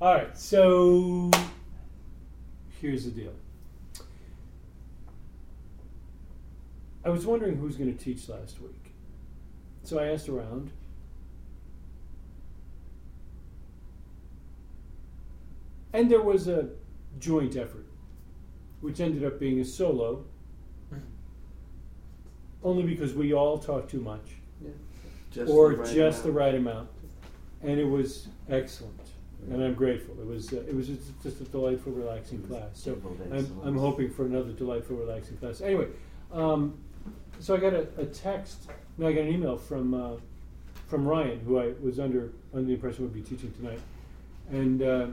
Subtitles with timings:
[0.00, 1.30] All right, so
[2.80, 3.34] here's the deal.
[7.04, 8.94] I was wondering who's going to teach last week.
[9.82, 10.70] So I asked around.
[15.92, 16.68] And there was a
[17.18, 17.86] joint effort,
[18.80, 20.24] which ended up being a solo,
[20.94, 21.04] mm-hmm.
[22.62, 24.36] only because we all talk too much,
[25.30, 26.88] Just or the right just the right amount.
[27.62, 29.09] And it was excellent,
[29.50, 30.14] and I'm grateful.
[30.20, 32.70] It was uh, it was just, just a delightful, relaxing class.
[32.74, 33.00] So
[33.32, 35.60] I'm, I'm hoping for another delightful, relaxing class.
[35.60, 35.88] Anyway,
[36.32, 36.78] um,
[37.38, 38.70] so I got a, a text.
[38.98, 40.16] No, I got an email from uh,
[40.88, 43.80] from Ryan, who I was under under the impression would be teaching tonight,
[44.50, 45.06] and uh,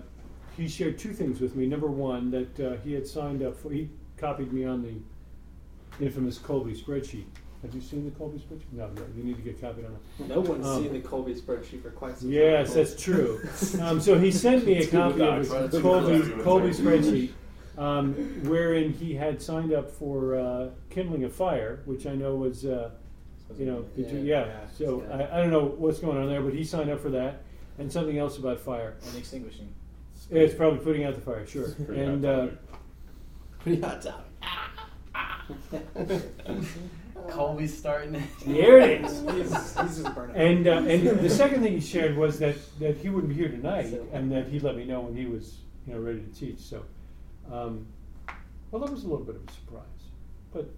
[0.55, 1.67] he shared two things with me.
[1.67, 3.71] Number one, that uh, he had signed up for.
[3.71, 7.25] He copied me on the infamous Colby spreadsheet.
[7.67, 8.71] Have you seen the Colby spreadsheet?
[8.71, 10.27] No, no, you need to get copied on it.
[10.29, 12.77] No one's Um, seen the Colby spreadsheet for quite some Yes, time.
[12.77, 13.41] Yes, that's true.
[13.81, 17.31] Um, so he sent me a copy of the Colby, Colby spreadsheet,
[17.77, 18.13] um,
[18.45, 22.91] wherein he had signed up for uh, kindling a fire, which I know was, uh,
[23.59, 24.45] you know, Yeah, between, yeah.
[24.45, 25.17] yeah, So yeah.
[25.17, 27.41] I, I don't know what's going on there, but he signed up for that,
[27.79, 28.95] and something else about fire.
[29.09, 29.67] And extinguishing.
[30.31, 31.71] It's probably putting out the fire, sure.
[31.71, 32.47] Pretty And hot uh.
[33.59, 34.23] Pretty hot topic.
[37.29, 38.15] Colby's starting.
[38.15, 38.23] it.
[38.45, 39.21] there it is.
[39.31, 40.35] he's, he's just burning.
[40.35, 43.49] And uh, and the second thing he shared was that, that he wouldn't be here
[43.49, 46.59] tonight, and that he'd let me know when he was you know ready to teach.
[46.59, 46.83] So,
[47.51, 47.85] um,
[48.71, 49.83] well, that was a little bit of a surprise,
[50.53, 50.69] but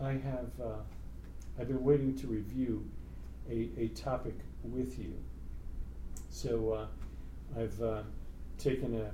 [0.00, 0.80] I have uh,
[1.58, 2.88] I've been waiting to review
[3.50, 5.14] a, a topic with you.
[6.30, 8.02] So uh, I've uh,
[8.58, 9.10] taken a,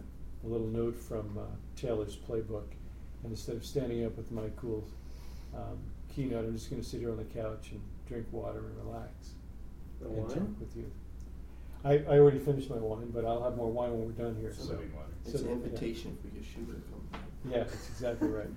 [0.47, 1.43] a little note from uh,
[1.77, 2.67] Taylor's playbook,
[3.23, 4.85] and instead of standing up with my cool
[5.57, 5.79] um,
[6.15, 9.11] keynote, I'm just going to sit here on the couch and drink water and relax
[10.01, 10.57] The and talk wine?
[10.61, 10.91] with you.
[11.85, 14.49] I, I already finished my wine, but I'll have more wine when we're done here.
[14.51, 14.87] It's So, water.
[15.27, 15.53] It's So, an yeah.
[15.53, 17.21] invitation for your shoe to come back.
[17.51, 18.49] yeah, that's exactly right.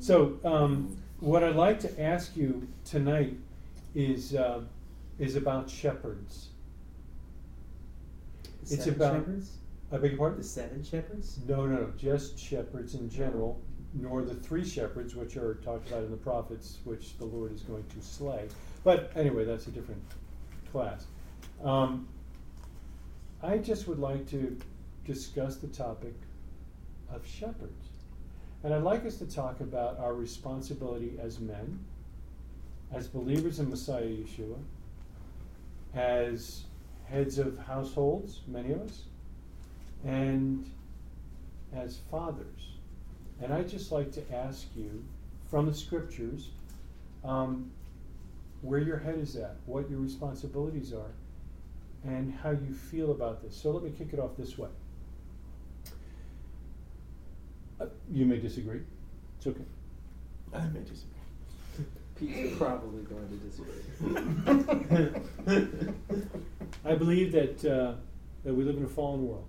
[0.00, 3.36] So, um, what I'd like to ask you tonight
[3.94, 4.60] is uh,
[5.18, 6.48] is about shepherds.
[8.62, 9.50] It's seven about- shepherds.
[9.92, 11.38] I beg your The seven shepherds.
[11.46, 13.60] No, no, no, just shepherds in general,
[14.00, 17.62] nor the three shepherds which are talked about in the prophets, which the Lord is
[17.62, 18.48] going to slay.
[18.84, 20.02] But anyway, that's a different
[20.70, 21.06] class.
[21.64, 22.08] Um,
[23.42, 24.58] I just would like to
[25.04, 26.14] discuss the topic
[27.12, 27.88] of shepherds.
[28.62, 31.78] And I'd like us to talk about our responsibility as men,
[32.92, 34.58] as believers in Messiah Yeshua,
[35.94, 36.64] as
[37.04, 39.02] heads of households, many of us,
[40.04, 40.68] and
[41.74, 42.75] as fathers.
[43.42, 45.04] And I'd just like to ask you
[45.50, 46.48] from the scriptures
[47.24, 47.70] um,
[48.62, 51.12] where your head is at, what your responsibilities are,
[52.04, 53.56] and how you feel about this.
[53.56, 54.68] So let me kick it off this way.
[57.80, 58.80] Uh, you may disagree.
[59.38, 59.64] It's okay.
[60.54, 61.12] I may disagree.
[62.18, 63.82] Pete's probably going to disagree.
[66.84, 67.94] I believe that, uh,
[68.44, 69.46] that we live in a fallen world.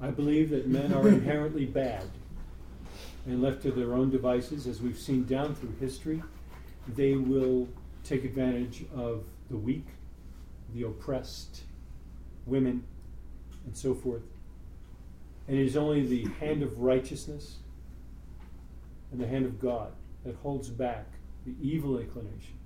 [0.00, 2.04] I believe that men are inherently bad
[3.26, 6.22] and left to their own devices, as we've seen down through history,
[6.88, 7.68] they will
[8.04, 9.86] take advantage of the weak,
[10.74, 11.62] the oppressed,
[12.46, 12.84] women,
[13.64, 14.22] and so forth.
[15.48, 17.56] And it is only the hand of righteousness
[19.10, 19.92] and the hand of God
[20.24, 21.06] that holds back
[21.46, 22.58] the evil inclination,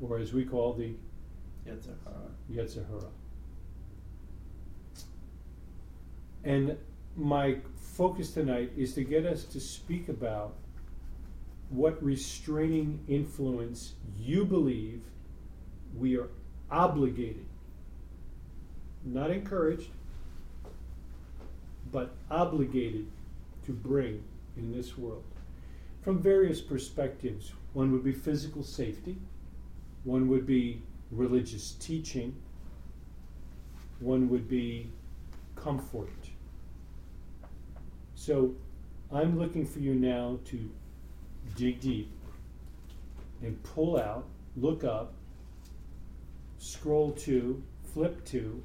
[0.00, 0.94] or as we call the
[1.66, 3.10] Yetzer Hara.
[6.44, 6.76] And
[7.16, 7.58] my
[7.92, 10.54] focus tonight is to get us to speak about
[11.68, 15.02] what restraining influence you believe
[15.94, 16.28] we are
[16.70, 17.44] obligated,
[19.04, 19.90] not encouraged,
[21.90, 23.06] but obligated
[23.66, 24.22] to bring
[24.56, 25.24] in this world.
[26.00, 29.18] From various perspectives, one would be physical safety,
[30.04, 32.34] one would be religious teaching,
[34.00, 34.90] one would be
[35.56, 36.08] comfort.
[38.24, 38.54] So
[39.12, 40.70] I'm looking for you now to
[41.56, 42.08] dig deep
[43.42, 44.26] and pull out,
[44.56, 45.12] look up,
[46.60, 47.60] scroll to,
[47.92, 48.62] flip to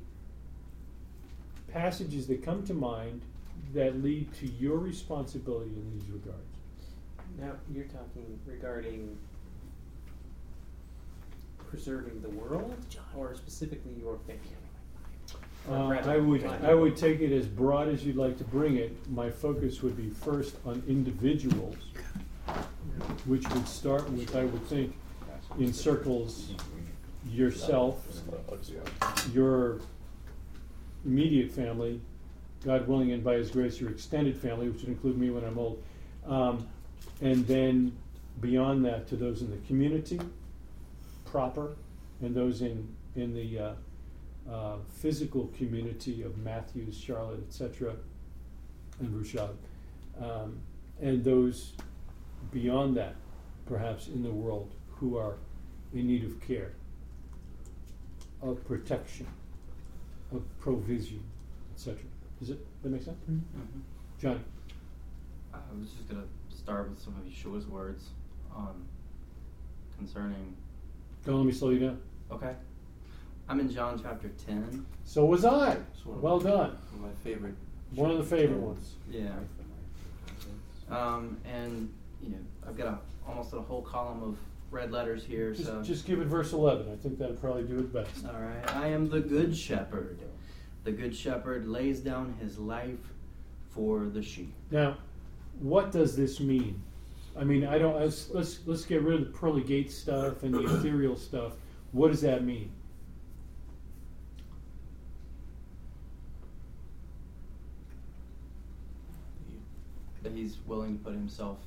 [1.73, 3.23] passages that come to mind
[3.73, 6.37] that lead to your responsibility in these regards.
[7.39, 9.17] Now you're talking regarding
[11.67, 12.75] preserving the world,
[13.15, 14.66] or specifically your family.
[15.69, 16.45] Uh, I would.
[16.45, 18.95] I would take it as broad as you'd like to bring it.
[19.09, 21.75] My focus would be first on individuals,
[23.25, 24.95] which would start with, I would think,
[25.59, 26.51] in circles
[27.29, 28.07] yourself,
[29.33, 29.81] your
[31.05, 31.99] immediate family,
[32.63, 35.57] God willing, and by His grace, your extended family, which would include me when I'm
[35.57, 35.83] old.
[36.25, 36.67] Um,
[37.21, 37.91] and then
[38.39, 40.19] beyond that, to those in the community
[41.25, 41.75] proper,
[42.21, 43.73] and those in, in the uh,
[44.51, 47.95] uh, physical community of Matthews, Charlotte, etc.,
[48.99, 49.57] and Bouchard.
[50.19, 50.59] Um,
[51.01, 51.73] and those
[52.51, 53.15] beyond that,
[53.65, 55.35] perhaps in the world, who are
[55.93, 56.73] in need of care,
[58.41, 59.27] of protection,
[60.31, 61.23] of provision,
[61.75, 61.99] etc.
[62.39, 63.17] Does it that make sense?
[63.29, 63.41] Mhm.
[64.19, 64.43] John?
[65.53, 68.09] I was just gonna start with some of Yeshua's words
[68.55, 68.85] um,
[69.97, 70.55] concerning.
[71.25, 72.01] Don't let me slow you down.
[72.31, 72.55] Okay.
[73.49, 74.85] I'm in John chapter 10.
[75.05, 75.77] So was I.
[75.93, 76.51] It's one of Well done.
[76.51, 77.55] One of my favorite.
[77.95, 78.95] One of the favorite ones.
[79.09, 79.29] Yeah.
[80.89, 81.91] Um, and,
[82.21, 84.37] you know, I've got a, almost a whole column of
[84.69, 85.53] red letters here.
[85.53, 86.91] Just, so just give it verse 11.
[86.91, 88.25] I think that'll probably do it best.
[88.25, 88.75] All right.
[88.75, 90.19] I am the good shepherd.
[90.83, 92.99] The good shepherd lays down his life
[93.69, 94.53] for the sheep.
[94.71, 94.97] Now,
[95.59, 96.81] what does this mean?
[97.37, 97.95] I mean, I don't.
[97.95, 101.53] Let's let's, let's get rid of the pearly gate stuff and the ethereal stuff.
[101.91, 102.71] What does that mean?
[110.37, 111.57] He's willing to put himself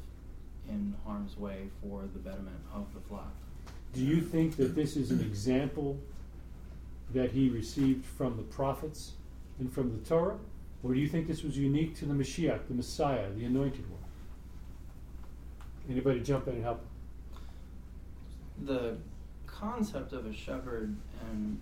[0.68, 3.32] in harm's way for the betterment of the flock.
[3.92, 5.98] Do you think that this is an example
[7.12, 9.12] that he received from the prophets
[9.58, 10.38] and from the Torah,
[10.82, 13.98] or do you think this was unique to the Mashiach, the Messiah, the Anointed One?
[15.90, 16.84] Anybody jump in and help?
[18.66, 18.96] the
[19.46, 20.94] concept of a shepherd
[21.30, 21.58] and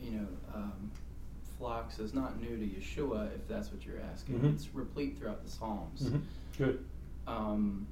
[0.00, 0.90] you know um,
[1.58, 4.40] flocks is not new to Yeshua, if that's what you're asking.
[4.40, 4.54] Mhm.
[4.54, 6.02] It's replete throughout the Psalms.
[6.10, 6.20] Mhm.
[6.58, 6.84] Good.
[7.26, 7.86] Um,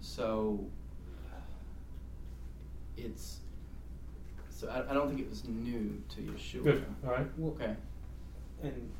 [0.00, 0.64] so
[2.96, 3.40] it's
[4.50, 6.64] so I, I don't think it was new to Yeshua.
[6.64, 6.84] Good.
[7.04, 7.26] All right.
[7.42, 7.76] Okay.
[8.62, 8.90] And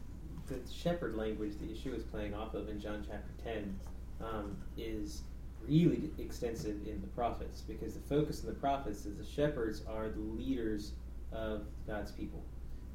[0.46, 3.78] the shepherd language that Yeshua is playing off of in John chapter 10
[4.20, 5.22] um, is
[5.66, 10.08] really extensive in the prophets because the focus in the prophets is the shepherds are
[10.08, 10.92] the leaders
[11.32, 12.40] of God's people.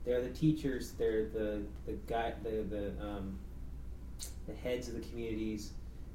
[0.05, 3.37] They're the teachers, they're the, the, guide, the, the, um,
[4.47, 5.71] the heads of the communities,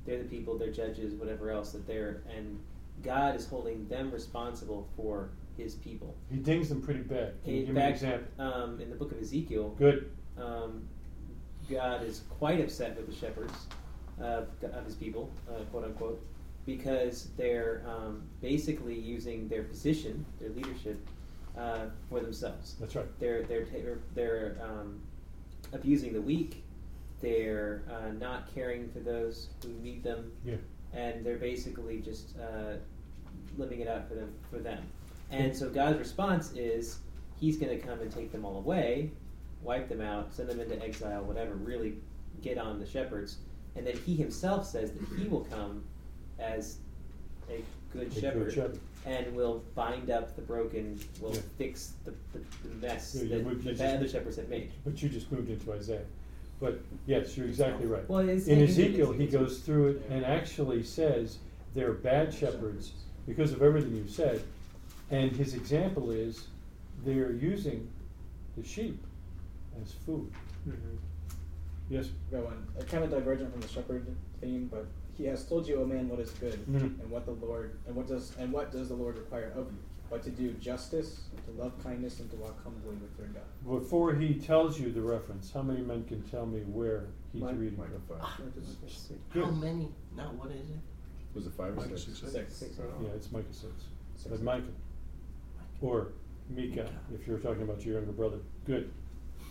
[0.06, 2.58] they're the people, they're judges, whatever else that they're, and
[3.02, 6.14] God is holding them responsible for his people.
[6.31, 7.35] He dings them pretty bad.
[7.44, 8.29] Can you In give me an example?
[8.38, 10.11] Um, in the book of Ezekiel, Good.
[10.37, 10.87] um,
[11.70, 13.55] God is quite upset with the shepherds
[14.20, 16.25] of, of his people, uh, quote unquote,
[16.67, 20.99] because they're um, basically using their position, their leadership,
[21.58, 22.76] uh, for themselves.
[22.81, 23.06] That's right.
[23.19, 23.66] They're they're
[24.14, 25.00] they're um,
[25.72, 26.62] abusing the weak.
[27.20, 30.55] They're uh, not caring for those who need them, Yeah.
[30.94, 32.75] and they're basically just uh,
[33.56, 34.84] living it out for them for them.
[35.31, 36.99] And so God's response is
[37.40, 39.10] He's going to come and take them all away,
[39.62, 41.55] wipe them out, send them into exile, whatever.
[41.55, 41.94] Really
[42.40, 43.38] get on the shepherds,
[43.75, 45.82] and then He Himself says that He will come
[46.38, 46.78] as
[47.50, 47.62] a
[47.93, 48.78] good A shepherd, good shepherd.
[49.08, 51.40] And will bind up the broken, will Yeah.
[51.56, 54.49] fix the, the, the mess Yeah, you that would- you the just- other shepherds have
[54.50, 54.70] made.
[54.84, 56.05] But you just moved into Isaiah.
[56.60, 58.06] But yes, you're exactly right.
[58.08, 61.38] Well, it's In in Ezekiel, he goes through it and actually says
[61.75, 62.93] they're bad shepherds
[63.26, 64.43] because of everything you said.
[65.10, 66.49] And his example is
[67.05, 67.88] they're using
[68.56, 68.99] the sheep
[69.81, 70.31] as food.
[70.69, 70.96] Mm-hmm.
[71.88, 72.08] Yes?
[72.31, 72.67] Go on.
[72.79, 74.05] A kind of divergent from the shepherd
[74.41, 74.84] theme, but
[75.19, 77.01] he has told you, O man, what is good, Mhm.
[77.01, 79.79] and what the Lord and what does and what does the Lord require of you,
[80.08, 83.43] but to do justice, to love kindness, and to walk humbly with your God.
[83.81, 87.58] Before he tells you the reference, how many men can tell me where he's Mike-
[87.58, 87.79] reading?
[87.79, 88.20] Micah from?
[88.20, 88.53] five.
[89.32, 89.44] Good.
[89.44, 89.89] How many?
[90.17, 90.77] Now, what is it?
[91.34, 92.19] Was it five or Micah six?
[92.20, 92.32] six.
[92.32, 92.55] Six.
[92.56, 92.79] Six.
[93.03, 93.72] Yeah, it's Micah 6.
[94.15, 94.31] Six.
[94.31, 94.67] But Micah.
[95.81, 96.08] Or
[96.48, 98.39] Micah, if you're talking about your younger brother.
[98.65, 98.91] Good.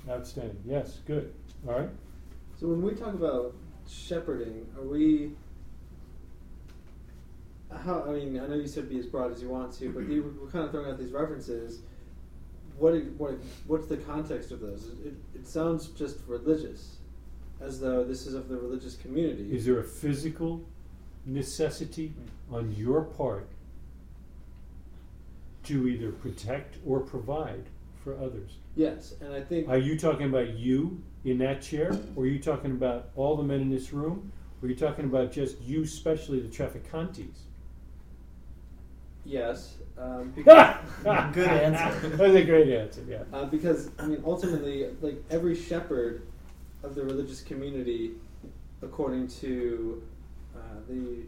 [0.10, 0.58] Outstanding.
[0.66, 1.34] Yes, good.
[1.68, 1.90] All right.
[2.60, 3.54] So when we talk about
[3.88, 5.36] shepherding, are we?
[7.72, 10.08] How I mean, I know you said be as broad as you want to, but
[10.08, 11.82] you we're kind of throwing out these references.
[12.78, 14.90] What what what's the context of those?
[15.06, 16.98] It, it sounds just religious,
[17.60, 19.54] as though this is of the religious community.
[19.54, 20.64] Is there a physical
[21.26, 22.14] necessity
[22.52, 23.50] on your part
[25.64, 27.66] to either protect or provide
[28.04, 28.52] for others?
[28.76, 32.40] yes, and I think Are you talking about you in that chair, or are you
[32.40, 34.32] talking about all the men in this room,
[34.62, 37.40] or are you talking about just you, especially the trafficantes?
[39.28, 40.76] Yes, um, because,
[41.34, 42.10] Good answer.
[42.10, 43.04] That's a great answer.
[43.08, 43.24] Yeah.
[43.34, 46.24] uh, because I mean, ultimately, like every shepherd
[46.84, 48.14] of the religious community,
[48.82, 50.02] according to
[50.56, 51.24] uh, the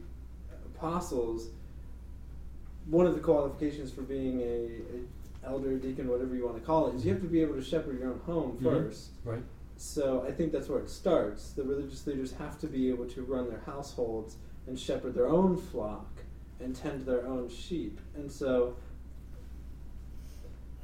[0.75, 1.49] apostles,
[2.89, 4.45] one of the qualifications for being a,
[5.45, 7.55] a elder, deacon, whatever you want to call it, is you have to be able
[7.55, 8.63] to shepherd your own home Mhm.
[8.63, 9.09] first.
[9.23, 9.43] Right.
[9.77, 11.51] So I think that's where it starts.
[11.51, 14.35] The religious leaders have to be able to run their households
[14.67, 16.07] and shepherd their own flock
[16.59, 17.99] and tend their own sheep.
[18.15, 18.75] And so,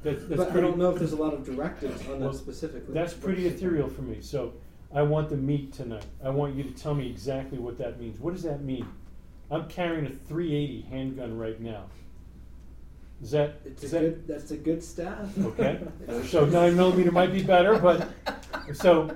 [0.02, 2.38] That, that's but I don't know if there's a lot of directives on Well, that
[2.38, 2.94] specifically.
[2.94, 4.18] That's pretty ethereal for me.
[4.20, 4.54] So
[4.94, 6.06] I want the meat tonight.
[6.24, 8.20] I want you to tell me exactly what that means.
[8.20, 8.86] What does that mean?
[9.50, 11.84] I'm carrying a 380 handgun right now.
[13.22, 14.28] Is that It's is a that good.
[14.28, 15.38] That's a good staff.
[15.38, 15.80] okay?
[16.26, 18.08] so nine millimeter might be better, but
[18.74, 19.10] so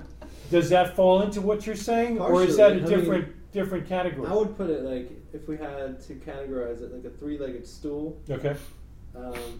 [0.49, 2.93] does that fall into what you're saying, or is that a Partially.
[2.93, 4.27] I mean, different different category?
[4.27, 8.19] I would put it like if we had to categorize it like a three-legged stool,
[8.29, 8.55] okay.
[9.15, 9.59] um,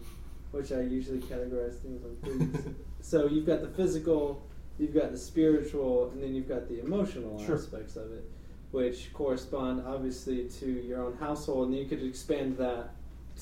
[0.50, 2.74] which I usually categorize things on threes.
[3.00, 4.42] so you've got the physical,
[4.78, 7.56] you've got the spiritual, and then you've got the emotional Sure.
[7.56, 8.24] aspects of it,
[8.70, 12.90] which correspond obviously to your own household, and you could expand that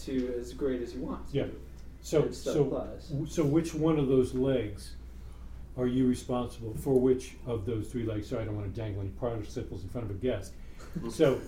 [0.05, 1.23] to as great as you want.
[1.33, 1.47] Yeah.
[2.03, 2.65] So so
[3.11, 4.95] w- so which one of those legs
[5.77, 6.99] are you responsible for?
[6.99, 8.29] Which of those three legs?
[8.29, 10.53] Sorry, I don't want to dangle any participles in front of a guest.
[11.11, 11.41] So,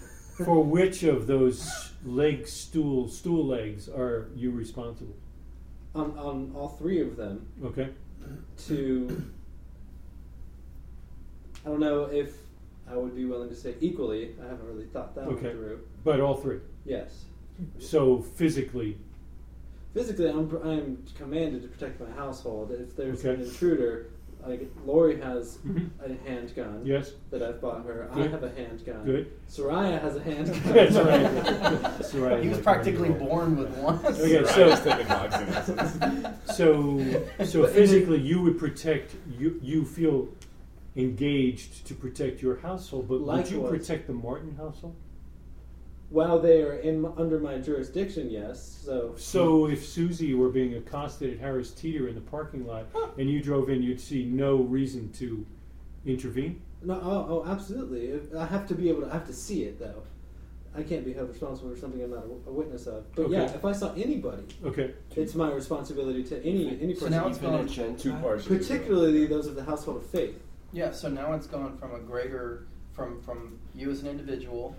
[0.44, 5.14] for which of those leg stool stool legs are you responsible?
[5.94, 7.90] On, on all three of them, Okay.
[8.66, 9.24] to
[11.64, 12.34] I don't know if
[12.90, 14.34] I would be willing to say equally.
[14.42, 15.48] I haven't really thought that Okay.
[15.48, 15.80] one through.
[16.02, 16.58] But all three.
[16.84, 17.24] Yes.
[17.78, 18.98] So physically,
[19.94, 22.72] Physically, I'm, I'm commanded to protect my household.
[22.72, 24.06] If there's an intruder,
[24.46, 25.90] like Lori has Mhm.
[26.04, 28.08] a handgun yes, that I've bought her.
[28.12, 29.04] I have a handgun.
[29.04, 29.30] good.
[29.48, 30.60] Soraya has a handgun.
[30.72, 31.22] That's right.
[32.02, 32.12] That's.
[32.12, 32.18] He
[32.48, 33.98] was Like practically born with one.
[34.04, 36.56] Okay, so- just taking dogs in essence.
[36.56, 37.00] So,
[37.44, 39.58] so physically, you would protect you.
[39.62, 40.28] You feel
[40.96, 44.94] engaged to protect your household, but would you protect the Martin household?
[46.12, 48.80] While they are in under my jurisdiction, yes.
[48.84, 52.84] So So, if Susie were being accosted at Harris Teeter in the parking lot,
[53.16, 55.44] and you drove in, you'd see no reason to
[56.04, 56.60] intervene.
[56.82, 58.20] no, oh, oh, absolutely.
[58.36, 59.08] I have to be able to.
[59.08, 60.02] I have to see it though.
[60.74, 63.04] I can't be held responsible for something I'm not a, a witness of.
[63.14, 64.92] But yeah, if I saw anybody, Okay.
[65.16, 67.96] it's my responsibility to any any So person, now it's Even a gone- Gentile?
[67.96, 68.46] Two parts.
[68.46, 70.38] particularly those of the household of faith.
[70.72, 74.74] Yeah, so now it's gone from a greater, from from you as an individual,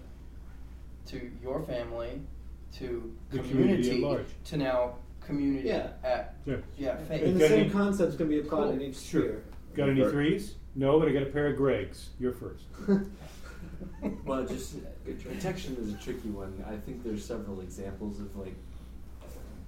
[1.07, 2.21] to your family,
[2.77, 4.25] to The community community, at large.
[4.45, 5.91] to now community Yeah.
[6.03, 6.57] at Yeah.
[6.77, 8.69] yeah And the got same any- concepts can be applied Cool.
[8.71, 9.21] in each Sure.
[9.21, 9.43] sphere.
[9.75, 10.55] Got any threes?
[10.75, 12.07] No, but I got a pair of Gregs.
[12.19, 12.65] You're first.
[14.25, 14.75] Well, just
[15.23, 16.63] protection is a tricky one.
[16.67, 18.55] I think there's several examples of like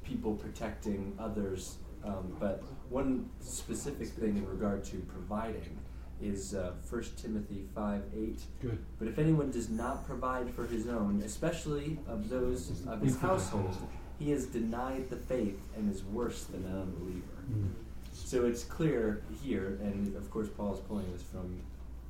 [0.03, 5.77] people protecting others, um, but one specific thing in regard to providing
[6.21, 8.41] is uh, 1 Timothy five eight.
[8.61, 8.79] Good.
[8.99, 13.75] But if anyone does not provide for his own, especially of those of his household,
[14.19, 17.21] he has denied the faith and is worse than an unbeliever.
[17.51, 17.69] Mm.
[18.13, 21.59] So it's clear here, and of course Paul is pulling this from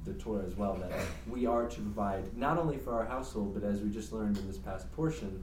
[0.06, 0.92] the Torah as well, that
[1.28, 4.48] we are to provide not only for our household, but as we just learned in
[4.48, 5.42] this past portion,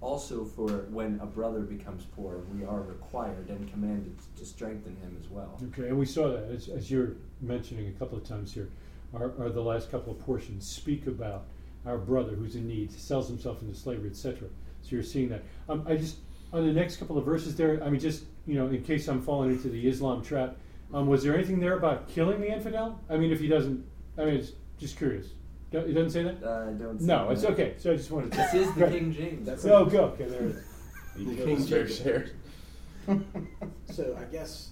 [0.00, 5.16] also for when a brother becomes poor, we are required and commanded to strengthen him
[5.18, 5.58] as well.
[5.72, 7.14] Okay, and we saw that as, as you're
[7.46, 8.70] mentioning a couple of times here.
[9.14, 11.44] are, our the last couple of portions speak about
[11.86, 14.48] our brother who's in need, sells himself into slavery, etc.
[14.82, 15.42] So you're seeing that.
[15.68, 16.18] Um, I just
[16.52, 17.82] on the next couple of verses there.
[17.84, 20.56] I mean, just you know, in case I'm falling into the Islam trap,
[20.92, 23.00] um, was there anything there about killing the infidel?
[23.10, 23.84] I mean, if he doesn't,
[24.18, 25.28] I mean, it's just curious.
[25.70, 26.42] Do- It doesn't say that.
[26.42, 26.98] Uh, I don't.
[27.00, 27.52] see No, it's that.
[27.52, 27.74] okay.
[27.78, 28.38] So I just wanted to.
[28.38, 28.92] This is the Right.
[28.92, 29.46] King James.
[29.46, 30.04] That's Oh, go.
[30.04, 30.64] Okay, there it is.
[31.16, 31.96] The King James.
[31.98, 32.26] share.
[33.90, 34.70] So I guess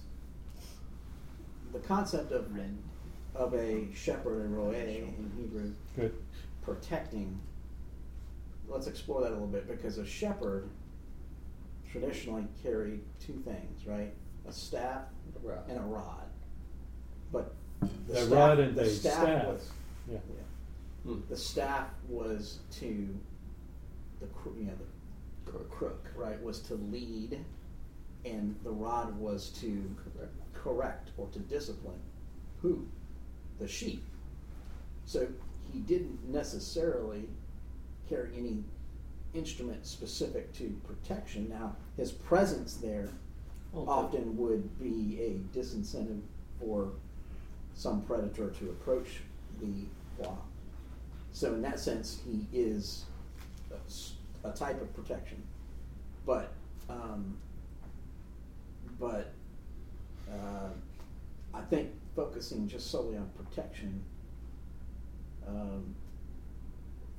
[1.72, 2.46] the concept of
[3.34, 6.14] of a shepherd and ro'eh in Hebrew Good.
[6.62, 7.38] protecting.
[8.68, 10.68] Let's explore that a little bit because a shepherd
[11.90, 14.12] traditionally carried two things, right?
[14.48, 15.02] A staff
[15.68, 16.24] and a rod.
[17.32, 17.54] But
[18.06, 19.46] the A staff, rod and the staff, staff.
[19.46, 19.70] was
[20.10, 20.18] Yeah.
[20.28, 21.10] yeah.
[21.12, 21.20] Hmm.
[21.28, 23.18] The staff was to
[24.20, 24.72] the you know
[25.46, 27.38] the cro- crook right was to lead,
[28.24, 30.32] and the rod was to correct
[30.66, 32.00] or to discipline
[32.60, 32.86] who
[33.58, 34.04] the sheep.
[35.04, 35.26] So
[35.72, 37.28] he didn't necessarily
[38.08, 38.64] carry any
[39.34, 41.48] instrument specific to protection.
[41.48, 43.08] Now his presence there
[43.72, 46.20] Well, often would be a disincentive
[46.60, 46.92] for
[47.74, 49.20] some predator to approach
[49.60, 50.46] the flock.
[51.32, 53.04] So in that sense, he is
[54.44, 55.42] a type of protection.
[56.26, 56.52] But
[56.90, 57.36] um,
[59.00, 59.32] but
[60.30, 60.68] uh,
[61.54, 64.02] I think focusing just solely on protection,
[65.46, 65.94] um,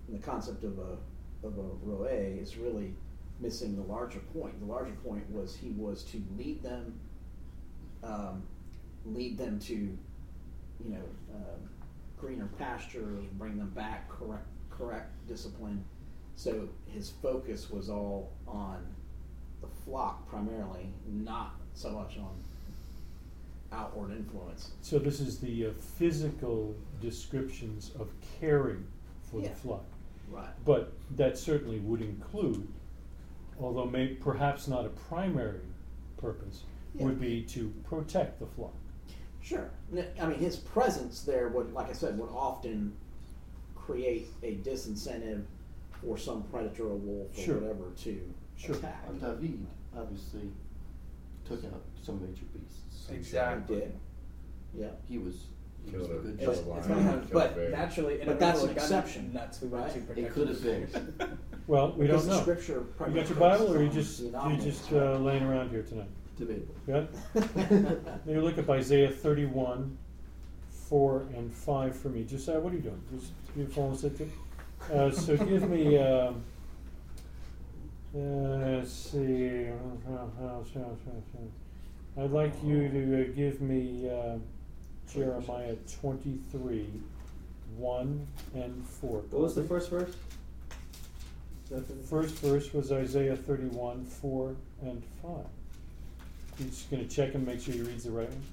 [0.09, 0.97] the concept of a
[1.45, 2.93] of a ro'eh is really
[3.39, 4.59] missing the larger point.
[4.59, 6.99] The larger point was he was to lead them,
[8.03, 8.43] um,
[9.05, 11.69] lead them to, you know, um,
[12.17, 15.83] greener pastures, bring them back, correct, correct discipline.
[16.35, 18.85] So his focus was all on
[19.61, 22.31] the flock primarily, not so much on
[23.73, 24.71] outward influence.
[24.81, 28.85] So this is the uh, physical descriptions of caring
[29.23, 29.49] for Yeah.
[29.49, 29.85] the flock.
[30.31, 30.49] Right.
[30.65, 32.67] But that certainly would include,
[33.59, 35.61] although may perhaps not a primary
[36.17, 36.63] purpose,
[36.95, 37.05] Yeah.
[37.05, 38.73] would be to protect the flock.
[39.41, 39.69] Sure.
[40.19, 42.93] I mean, his presence there would, like I said, would often
[43.75, 45.43] create a disincentive
[46.01, 47.59] for some predator or wolf or Sure.
[47.59, 48.75] whatever to Sure.
[48.75, 49.03] attack.
[49.07, 49.65] And David
[49.95, 50.49] obviously
[51.45, 53.07] took out some major beasts.
[53.09, 53.93] He did.
[54.73, 54.87] Yeah.
[55.07, 55.45] He was
[55.85, 56.79] he was a a- good killed lion.
[56.79, 57.69] It's not- but bear.
[57.69, 59.61] Naturally, in But that's an exception, Nuts.
[59.61, 60.15] We went right?
[60.15, 60.87] to It could have been.
[61.65, 62.41] Well, we Because don't know.
[62.41, 66.09] scripture You got your Bible, or you just you just uh, laying around here tonight?
[66.37, 66.75] Debatable.
[66.87, 67.05] Yeah.
[68.25, 69.97] Maybe look up Isaiah thirty-one,
[70.69, 72.25] four and five for me.
[72.25, 73.01] Josiah, what are you doing?
[73.17, 74.29] Just you falling asleep?
[74.93, 75.97] Uh, so give me.
[75.97, 76.43] Um,
[78.15, 79.67] uh, let's see.
[82.17, 84.37] I'd like you to uh, give me uh,
[85.11, 86.87] Jeremiah twenty-three,
[87.77, 89.19] one and four.
[89.31, 90.15] What was the first verse?
[91.69, 95.45] The the- first verse was Isaiah thirty-one, four and five.
[96.59, 98.43] You're just gonna check and make sure he reads the right one?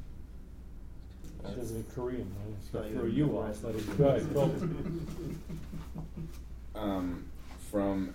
[1.50, 2.54] He does it in Korean, right?
[2.58, 4.50] It's gonna Not throw you off, let it go ahead, go.
[6.74, 7.24] um,
[7.70, 8.14] from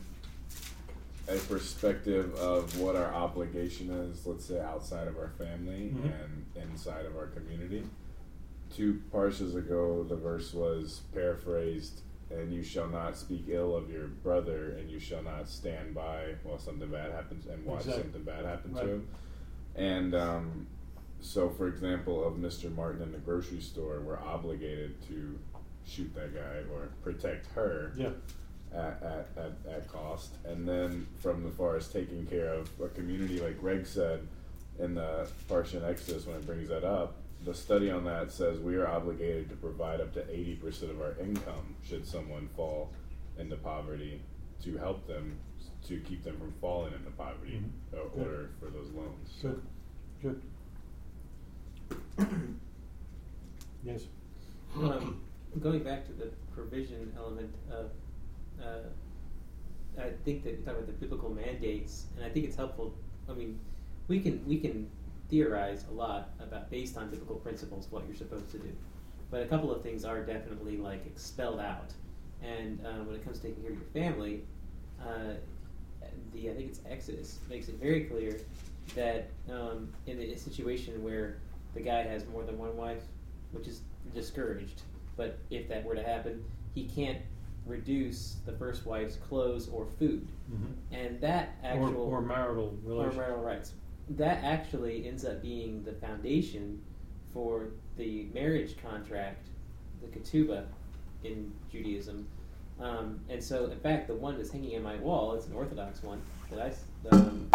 [1.27, 6.23] a perspective of what our obligation is, let's say outside of our family Mhm.
[6.23, 7.83] and inside of our community.
[8.69, 14.07] Two parshas ago, the verse was paraphrased, and you shall not speak ill of your
[14.07, 18.03] brother, and you shall not stand by while something bad happens and watch Exactly.
[18.03, 18.83] something bad happen Right.
[18.83, 19.07] to him.
[19.75, 20.67] And um,
[21.21, 22.73] so, for example, of Mr.
[22.73, 25.39] Martin in the grocery store, we're obligated to
[25.85, 28.11] shoot that guy or protect her Yeah,
[28.73, 30.31] at, at, at, at cost.
[30.45, 34.27] And then from the far as taking care of a community, like Greg said
[34.79, 38.59] in the Parsha and Exodus when it brings that up, the study on that says
[38.59, 42.91] we are obligated to provide up to 80% of our income should someone fall
[43.37, 44.21] into poverty
[44.63, 45.37] to help them
[45.87, 47.97] to keep them from falling into poverty Mhm.
[47.99, 48.49] uh, Good.
[48.59, 49.37] for those loans.
[49.41, 49.61] good,
[50.21, 50.41] good.
[53.83, 54.05] Yes,
[54.75, 55.21] um,
[55.61, 57.91] going back to the provision element of,
[58.61, 62.93] uh, I think that you talk about the biblical mandates, and I think it's helpful.
[63.29, 63.59] I mean,
[64.07, 64.89] we can we can
[65.29, 68.71] theorize a lot about based on biblical principles what you're supposed to do,
[69.31, 71.91] but a couple of things are definitely like expelled out.
[72.43, 74.43] And uh, when it comes to taking care of your family,
[75.01, 75.35] uh,
[76.33, 78.39] the I think it's Exodus makes it very clear
[78.95, 81.37] that um, in a situation where
[81.73, 83.01] the guy has more than one wife,
[83.51, 83.81] which is
[84.13, 84.81] discouraged,
[85.17, 87.19] but if that were to happen, he can't
[87.65, 90.73] reduce the first wife's clothes or food, Mhm.
[90.91, 93.73] and that actual or marital or marital rights.
[94.09, 96.81] That actually ends up being the foundation
[97.33, 99.47] for the marriage contract,
[100.01, 100.65] the ketubah
[101.23, 102.27] in Judaism.
[102.79, 106.03] Um, and so, in fact, the one that's hanging on my wall, it's an Orthodox
[106.03, 107.49] one that I, um,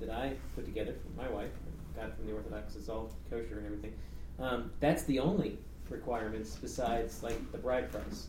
[0.00, 1.50] that I put together for my wife.
[1.94, 3.92] Got it from the Orthodox, it's all kosher and everything.
[4.38, 5.58] Um, that's the only
[5.90, 8.28] requirements besides, like, the bride price.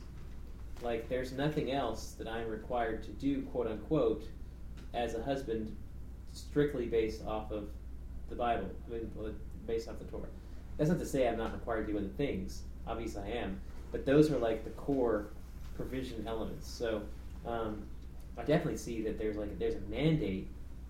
[0.81, 4.23] Like, there's nothing else that I'm required to do, quote unquote,
[4.93, 5.75] as a husband,
[6.31, 7.67] strictly based off of
[8.29, 8.69] the Bible.
[8.87, 9.35] I mean,
[9.67, 10.27] based off the Torah.
[10.77, 12.63] That's not to say I'm not required to do other things.
[12.87, 13.59] Obviously, I am.
[13.91, 15.27] But those are like the core
[15.75, 16.67] provision elements.
[16.69, 17.01] So
[17.45, 17.83] um,
[18.37, 20.47] I definitely see that there's like there's a mandate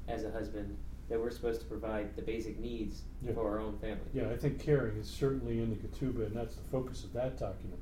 [0.08, 0.78] as a husband
[1.10, 3.34] that we're supposed to provide the basic needs Yeah.
[3.34, 3.98] for our own family.
[4.14, 7.40] Yeah, I think caring is certainly in the ketubah, and that's the focus of that
[7.40, 7.82] document.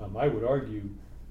[0.00, 0.88] Um, I would argue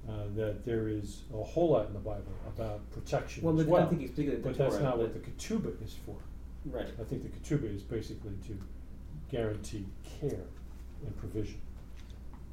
[0.08, 3.68] uh, that there is a whole lot in the Bible about protection Well, as but
[3.68, 3.82] I well.
[3.82, 6.16] don't think it's particularly the but that's Torah, not what the ketubah is for.
[6.64, 6.88] Right.
[7.00, 8.58] I think the ketubah is basically to
[9.30, 9.84] guarantee
[10.20, 10.46] care
[11.04, 11.60] and provision.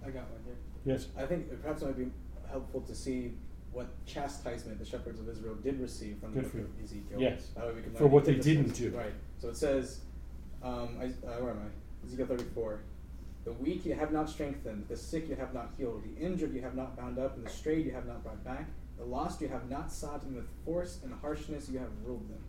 [0.04, 0.56] I got one here.
[0.86, 1.08] Yes.
[1.18, 2.12] I think it perhaps it might be
[2.50, 3.34] helpful to see
[3.72, 7.20] what chastisement the shepherds of Israel did receive from Good the book of Ezekiel.
[7.20, 7.48] Yes.
[7.56, 8.92] That way we can For learn what they didn't do.
[8.92, 9.14] Right.
[9.38, 10.00] So it says,
[10.64, 12.06] um, I, uh, where am I?
[12.08, 12.80] Ezekiel 34.
[13.46, 16.62] The weak you have not strengthened, the sick you have not healed, the injured you
[16.62, 18.68] have not bound up, and the strayed you have not brought back.
[18.98, 22.40] The lost you have not sought, and with force and harshness you have ruled them.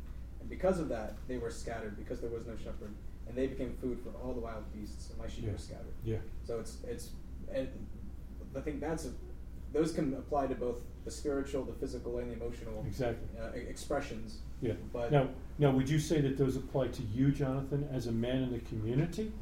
[0.41, 2.95] And because of that, they were scattered, because there was no shepherd,
[3.29, 5.53] and they became food for all the wild beasts, and my sheep Yeah.
[5.53, 5.95] were scattered.
[6.03, 6.19] Yeah.
[6.45, 7.11] So it's it's
[7.53, 7.69] and
[8.57, 9.11] I think that's a,
[9.73, 13.29] those can apply to both the spiritual, the physical, and the emotional Exactly.
[13.39, 14.39] uh, expressions.
[14.63, 14.73] Yeah.
[14.93, 15.29] But Now,
[15.59, 18.61] now, would you say that those apply to you, Jonathan, as a man in the
[18.61, 19.33] community,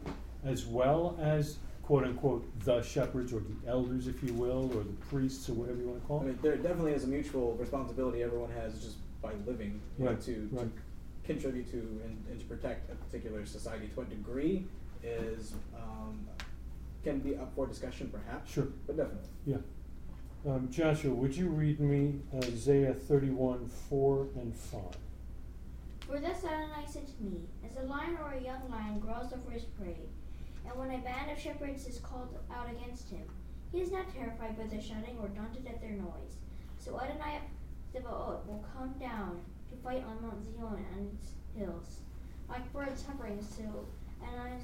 [0.45, 4.93] as well as quote unquote the shepherds or the elders, if you will, or the
[5.11, 6.29] priests or whatever you want to call I them?
[6.33, 10.21] mean, there definitely is a mutual responsibility everyone has just by living you know, Right,
[10.23, 10.65] to, right.
[10.65, 10.83] to
[11.25, 13.89] contribute to and, and to protect a particular society.
[13.89, 14.67] To what degree
[15.03, 16.27] is um,
[17.03, 18.51] can be up for discussion, perhaps.
[18.53, 18.69] Sure.
[18.87, 19.29] but definitely.
[19.47, 19.57] Yeah.
[20.47, 24.81] Um, Joshua, would you read me Isaiah 31, 4 and 5?
[26.07, 29.51] For thus Adonai said to me, As a lion or a young lion grows over
[29.51, 29.97] his prey,
[30.67, 33.25] and when a band of shepherds is called out against him,
[33.73, 36.37] he is not terrified by their shouting or daunted at their noise.
[36.79, 37.41] So Adonai
[37.93, 42.01] Zebaoth will come down to fight on Mount Zion and its hills.
[42.49, 43.87] Like birds hovering, so
[44.23, 44.59] Adonai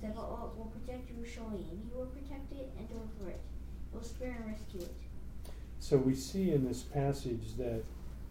[0.00, 1.64] Zebaoth will protect Jerusalem.
[1.70, 3.40] He will protect it and deliver it.
[3.90, 4.94] He will spare and rescue it.
[5.80, 7.82] So we see in this passage that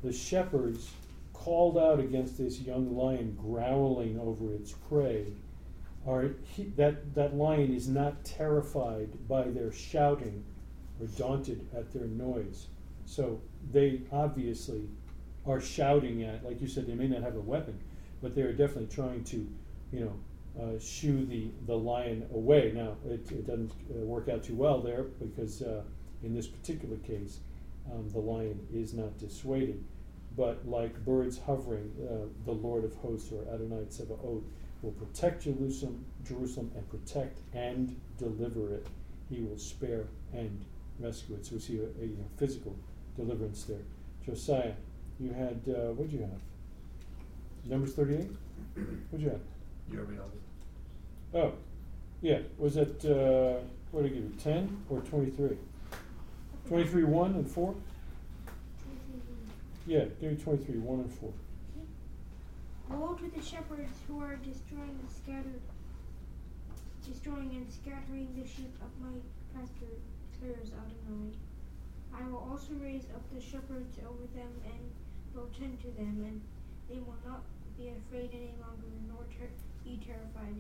[0.04, 0.92] the shepherds
[1.34, 5.26] called out against this young lion growling over its prey.
[6.06, 10.44] Are he, that that lion is not terrified by their shouting
[11.00, 12.68] or daunted at their noise.
[13.06, 14.88] So they obviously
[15.46, 17.78] are shouting at, like you said, they may not have a weapon,
[18.22, 19.48] but they are definitely trying to,
[19.92, 20.14] you know,
[20.62, 22.72] uh, shoo the, the lion away.
[22.76, 25.82] Now, it, it doesn't uh, work out too well there because uh,
[26.22, 27.40] in this particular case,
[27.92, 29.84] um, the lion is not dissuaded.
[30.38, 34.44] But like birds hovering, uh, the Lord of hosts, or Adonai Tsebaoth,
[34.84, 38.86] will protect Jerusalem, Jerusalem and protect and deliver it.
[39.30, 40.64] He will spare and
[41.00, 41.46] rescue it.
[41.46, 42.76] So we see a, a you know, physical
[43.16, 43.78] deliverance there.
[44.26, 44.74] Josiah,
[45.20, 46.42] you had, uh, what did you have?
[47.66, 48.30] Numbers 38?
[48.76, 49.40] What did you have?
[49.92, 50.18] You already.
[51.34, 51.54] Oh,
[52.22, 52.40] yeah.
[52.58, 53.60] Was it, uh,
[53.92, 55.58] what did I give you, 10 or 23?
[56.68, 57.76] 23, 1 and 4?
[59.86, 61.34] Yeah, give me 23, 1 and 4.
[62.94, 65.62] Woe to the shepherds who are destroying scattered,
[67.06, 69.18] destroying and scattering the sheep of my
[69.54, 69.98] pasture,
[70.32, 71.34] declares Adonai.
[72.14, 74.92] I will also raise up the shepherds over them and
[75.34, 76.42] will tend to them, and
[76.90, 77.42] they will not
[77.78, 79.50] be afraid any longer, nor ter-
[79.84, 80.56] be terrified,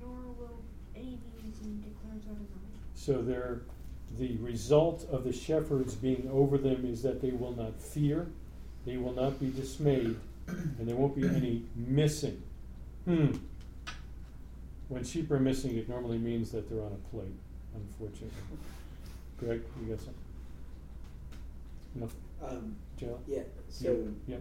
[0.00, 0.62] nor will
[0.94, 2.46] any be seen, declares Adonai.
[2.94, 3.62] So they're,
[4.18, 8.28] the result of the shepherds being over them is that they will not fear,
[8.86, 10.16] they will not be dismayed,
[10.78, 12.42] and there won't be any missing.
[13.04, 13.32] Hmm.
[14.88, 17.34] When sheep are missing, it normally means that they're on a plate,
[17.74, 18.28] unfortunately.
[19.38, 20.14] Greg, you got something?
[21.94, 22.08] No?
[22.46, 23.18] Um, Joe?
[23.26, 24.08] yeah, so.
[24.28, 24.36] Yeah.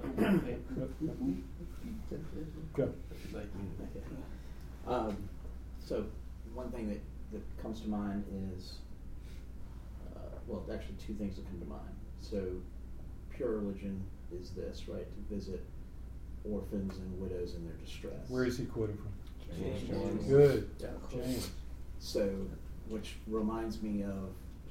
[2.74, 2.94] Go.
[4.88, 5.18] Um,
[5.80, 6.06] so
[6.54, 7.00] one thing that,
[7.32, 8.24] that comes to mind
[8.56, 8.74] is,
[10.16, 11.96] uh, well, actually two things that come to mind.
[12.20, 12.44] So
[13.34, 15.06] pure religion is this, right?
[15.06, 15.64] To visit
[16.50, 18.30] orphans and widows in their distress.
[18.30, 19.12] Where is he quoting from?
[19.58, 20.26] James.
[20.28, 20.70] Good.
[20.80, 20.88] Yeah.
[21.12, 21.52] James.
[22.00, 22.30] So,
[22.88, 24.30] which reminds me of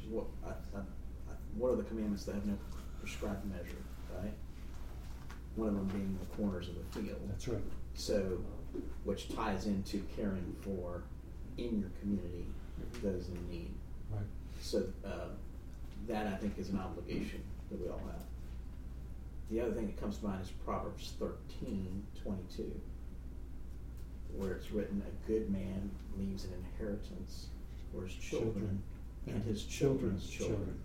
[0.08, 2.56] what I, I, I, what are the commandments that have no
[2.98, 3.76] prescribed measure,
[4.18, 4.32] right?
[5.56, 7.20] One of them being the corners of the field.
[7.28, 7.62] That's right.
[7.94, 8.38] So,
[9.04, 11.02] which ties into caring for
[11.58, 12.46] in your community
[13.02, 13.70] those in need.
[14.10, 14.22] Right.
[14.60, 15.28] So uh,
[16.08, 18.22] that I think is an obligation that we all have.
[19.50, 22.80] The other thing that comes to mind is Proverbs 13, 22,
[24.36, 27.48] where it's written, A good man leaves an inheritance
[27.92, 28.82] for his children, Children.
[29.26, 30.56] and his Children's children's children.
[30.58, 30.80] children.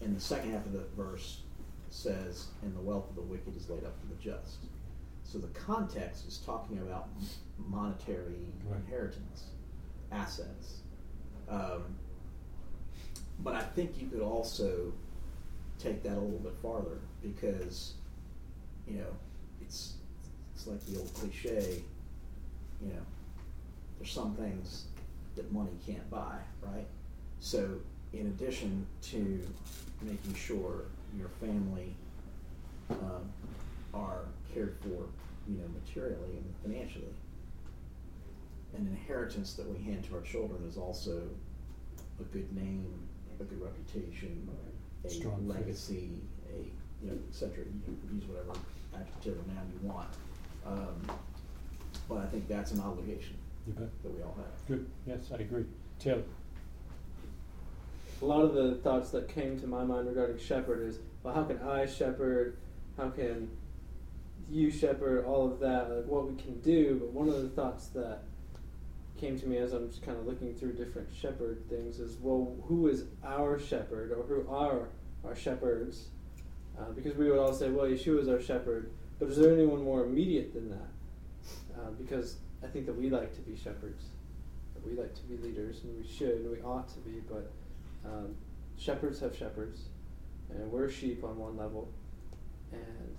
[0.00, 1.40] And the second half of the verse
[1.90, 4.58] says, And the wealth of the wicked is laid up for the just.
[5.24, 7.08] So the context is talking about
[7.58, 8.80] monetary Right.
[8.80, 9.44] inheritance,
[10.10, 10.78] assets.
[11.48, 11.82] Um,
[13.40, 14.92] but I think you could also
[15.78, 17.94] take that a little bit farther because,
[18.86, 19.16] you know,
[19.60, 19.94] it's
[20.54, 21.82] it's like the old cliche,
[22.80, 23.02] you know,
[23.98, 24.86] there's some things
[25.34, 26.86] that money can't buy, right?
[27.40, 27.76] So
[28.12, 29.40] in addition to
[30.02, 30.84] making sure
[31.18, 31.94] your family
[32.90, 33.30] um,
[33.92, 35.08] are cared for,
[35.48, 37.14] you know, materially and financially,
[38.76, 41.22] an inheritance that we hand to our children is also
[42.20, 42.92] a good name,
[43.40, 44.48] a good reputation,
[45.06, 46.10] a Strong legacy,
[46.52, 46.56] a
[47.02, 47.64] you know, et cetera.
[47.64, 48.58] You can use whatever
[48.94, 50.08] adjective or noun you want.
[50.66, 51.16] Um,
[52.08, 53.36] but I think that's an obligation
[53.76, 54.66] that we all have.
[54.68, 54.86] Good.
[55.06, 55.64] Yes, I agree.
[55.98, 56.22] Taylor.
[58.22, 61.44] A lot of the thoughts that came to my mind regarding shepherd is, well, how
[61.44, 62.56] can I shepherd?
[62.96, 63.50] How can
[64.50, 65.24] you shepherd?
[65.24, 66.98] All of that, like what we can do.
[67.00, 68.22] But one of the thoughts that
[69.18, 72.54] came to me as I'm just kind of looking through different shepherd things is well,
[72.68, 74.88] who is our shepherd or who are
[75.26, 76.08] our shepherds?
[76.78, 79.82] Uh, because we would all say, well, Yeshua is our shepherd, but is there anyone
[79.82, 80.88] more immediate than that?
[81.74, 84.04] Uh, because I think that we like to be shepherds,
[84.74, 87.50] that we like to be leaders, and we should, and we ought to be, but
[88.04, 88.34] um,
[88.78, 89.84] shepherds have shepherds,
[90.50, 91.88] and we're sheep on one level,
[92.72, 93.16] and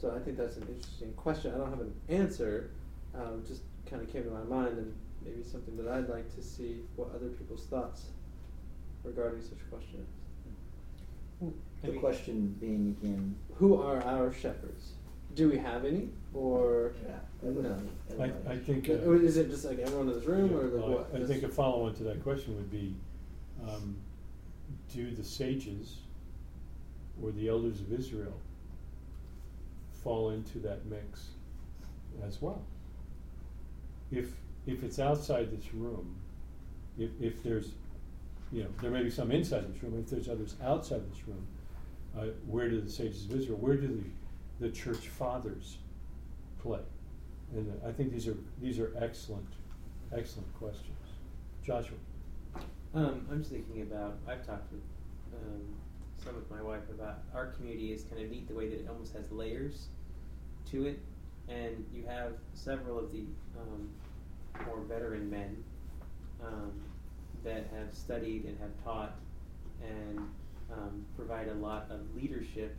[0.00, 1.52] so I think that's an interesting question.
[1.54, 2.70] I don't have an answer,
[3.14, 6.42] um, just kind of came to my mind, and maybe something that I'd like to
[6.42, 8.06] see what other people's thoughts
[9.04, 10.06] regarding such a question.
[11.40, 13.36] The question being again.
[13.56, 14.92] Who are our shepherds?
[15.34, 17.18] Do we have any, or Yeah.
[17.42, 17.76] no?
[18.20, 18.88] I, I think.
[18.88, 21.22] Or Is it just like everyone in this room, or like Well, what?
[21.22, 22.94] I think a follow-on to that question would be,
[23.68, 23.96] um,
[24.92, 25.98] do the sages
[27.22, 28.40] or the elders of Israel
[30.02, 31.28] fall into that mix
[32.26, 32.62] as well?
[34.10, 34.30] If,
[34.66, 36.16] if it's outside this room,
[36.98, 37.72] if, if there's,
[38.52, 41.46] you know, there may be some inside this room, if there's others outside this room,
[42.18, 44.02] uh, where do the sages of Israel, where do
[44.60, 45.78] the, the church fathers
[46.62, 46.80] play?
[47.54, 49.48] And I think these are, these are excellent,
[50.12, 50.96] excellent questions.
[51.64, 51.96] Joshua?
[52.94, 54.16] Um, I'm just thinking about.
[54.26, 54.80] I've talked with
[55.34, 55.62] um,
[56.24, 58.86] some with my wife about our community is kind of neat the way that it
[58.88, 59.88] almost has layers
[60.70, 60.98] to it,
[61.48, 63.24] and you have several of the
[63.58, 63.90] um,
[64.66, 65.62] more veteran men
[66.42, 66.72] um,
[67.44, 69.16] that have studied and have taught
[69.82, 70.18] and
[70.72, 72.76] um, provide a lot of leadership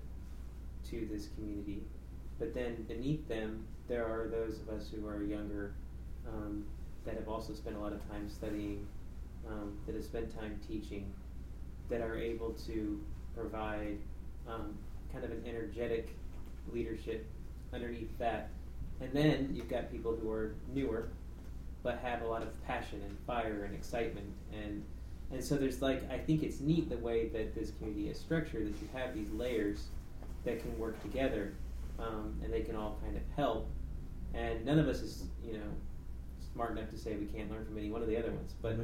[0.89, 1.83] to this community.
[2.37, 5.73] But then beneath them, there are those of us who are younger
[6.27, 6.65] um,
[7.05, 8.85] that have also spent a lot of time studying,
[9.47, 11.11] um, that have spent time teaching,
[11.89, 13.01] that are able to
[13.35, 13.97] provide
[14.47, 14.77] um,
[15.11, 16.09] kind of an energetic
[16.71, 17.25] leadership
[17.73, 18.49] underneath that.
[19.01, 21.09] And then you've got people who are newer,
[21.89, 24.27] but have a lot of passion and fire and excitement.
[24.53, 24.83] And
[25.31, 28.67] and so there's like I think it's neat the way that this community is structured
[28.67, 29.87] that you have these layers
[30.45, 31.53] that can work together
[31.97, 33.67] um, and they can all kind of help.
[34.35, 35.71] And none of us is you know
[36.53, 38.75] smart enough to say we can't learn from any one of the other ones but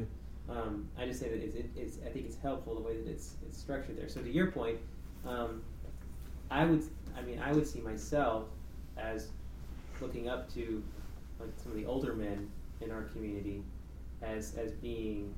[0.47, 3.07] um, I just say that it's, it, it's I think it's helpful the way that
[3.07, 4.09] it's it's structured there.
[4.09, 4.79] So to your point
[5.27, 5.61] um,
[6.49, 6.83] I would
[7.15, 8.45] I mean I would see myself
[8.97, 9.29] as
[10.01, 10.83] looking up to
[11.39, 12.49] like some of the older men
[12.81, 13.63] in our community
[14.21, 15.33] as as being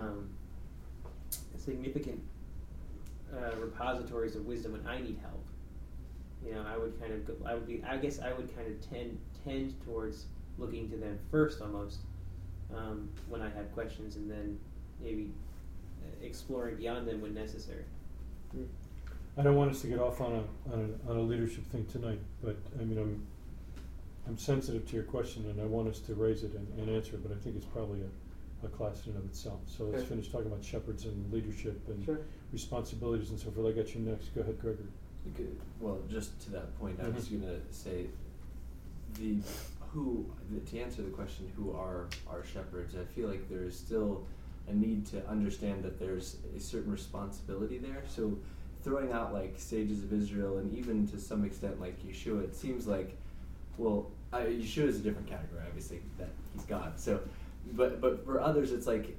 [0.00, 0.28] um,
[1.56, 2.20] significant
[3.34, 5.44] uh, repositories of wisdom when I need help.
[6.44, 8.68] You know, I would kind of go, I would be I guess I would kind
[8.68, 10.26] of tend tend towards
[10.58, 11.98] looking to them first almost
[12.74, 14.58] um, when I have questions, and then
[15.02, 15.30] maybe
[16.02, 17.84] uh, exploring beyond them when necessary.
[19.38, 21.86] I don't want us to get off on a, on a, on a leadership thing
[21.86, 23.26] tonight, but I mean, I'm,
[24.30, 27.16] I'm sensitive to your question and I want us to raise it and, and answer
[27.16, 29.58] it, but I think it's probably a, a class in and of itself.
[29.66, 30.10] So let's Okay.
[30.10, 32.20] finish talking about shepherds and leadership and Sure.
[32.52, 33.66] responsibilities and so forth.
[33.66, 34.32] I got you next.
[34.32, 34.86] Go ahead, Gregory.
[35.36, 35.56] Good.
[35.80, 37.40] Well, just to that point, I was Mhm.
[37.40, 38.06] going to say
[39.18, 39.40] the
[39.80, 42.94] who the, to answer the question who are our shepherds.
[42.94, 44.24] I feel like there is still
[44.68, 48.04] a need to understand that there's a certain responsibility there.
[48.06, 48.38] So
[48.82, 52.86] throwing out like sages of Israel and even to some extent like Yeshua, it seems
[52.86, 53.16] like
[53.76, 56.98] well, I, Yeshua is a different category, obviously that he's God.
[56.98, 57.20] So,
[57.72, 59.16] but but for others, it's like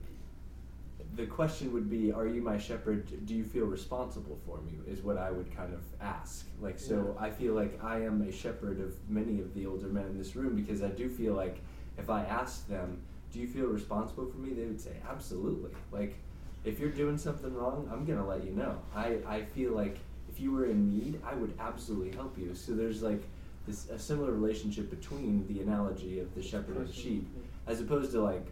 [1.16, 3.26] the question would be, "Are you my shepherd?
[3.26, 6.48] Do you feel responsible for me?" Is what I would kind of ask.
[6.62, 10.06] Like, so I feel like I am a shepherd of many of the older men
[10.06, 11.60] in this room because I do feel like
[11.98, 13.02] if I asked them,
[13.34, 16.16] "Do you feel responsible for me?" they would say, "Absolutely." Like,
[16.64, 18.78] if you're doing something wrong, I'm gonna let you know.
[18.96, 19.98] I I feel like
[20.30, 22.56] if you were in need, I would absolutely help you.
[22.56, 23.24] So there's like
[23.68, 27.28] this a similar relationship between the analogy of the shepherd and the sheep,
[27.68, 28.46] as opposed to like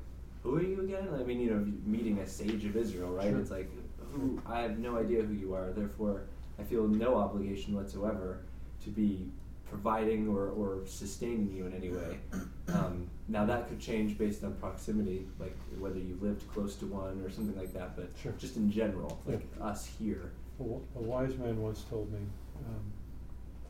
[0.43, 1.07] who are you again?
[1.19, 3.27] I mean, you know, meeting a sage of Israel, right?
[3.29, 3.39] Sure.
[3.39, 3.69] It's like,
[4.13, 4.41] who?
[4.45, 5.71] I have no idea who you are.
[5.71, 6.21] Therefore,
[6.57, 8.39] I feel no obligation whatsoever
[8.85, 9.29] to be
[9.69, 12.19] providing or, or sustaining you in any way.
[12.69, 17.19] Um, now that could change based on proximity, like whether you lived close to one
[17.25, 17.95] or something like that.
[17.95, 18.31] But Sure.
[18.37, 19.65] just in general, like Yeah.
[19.65, 20.63] us here, a
[20.99, 22.19] wise man once told me,
[22.59, 22.83] um,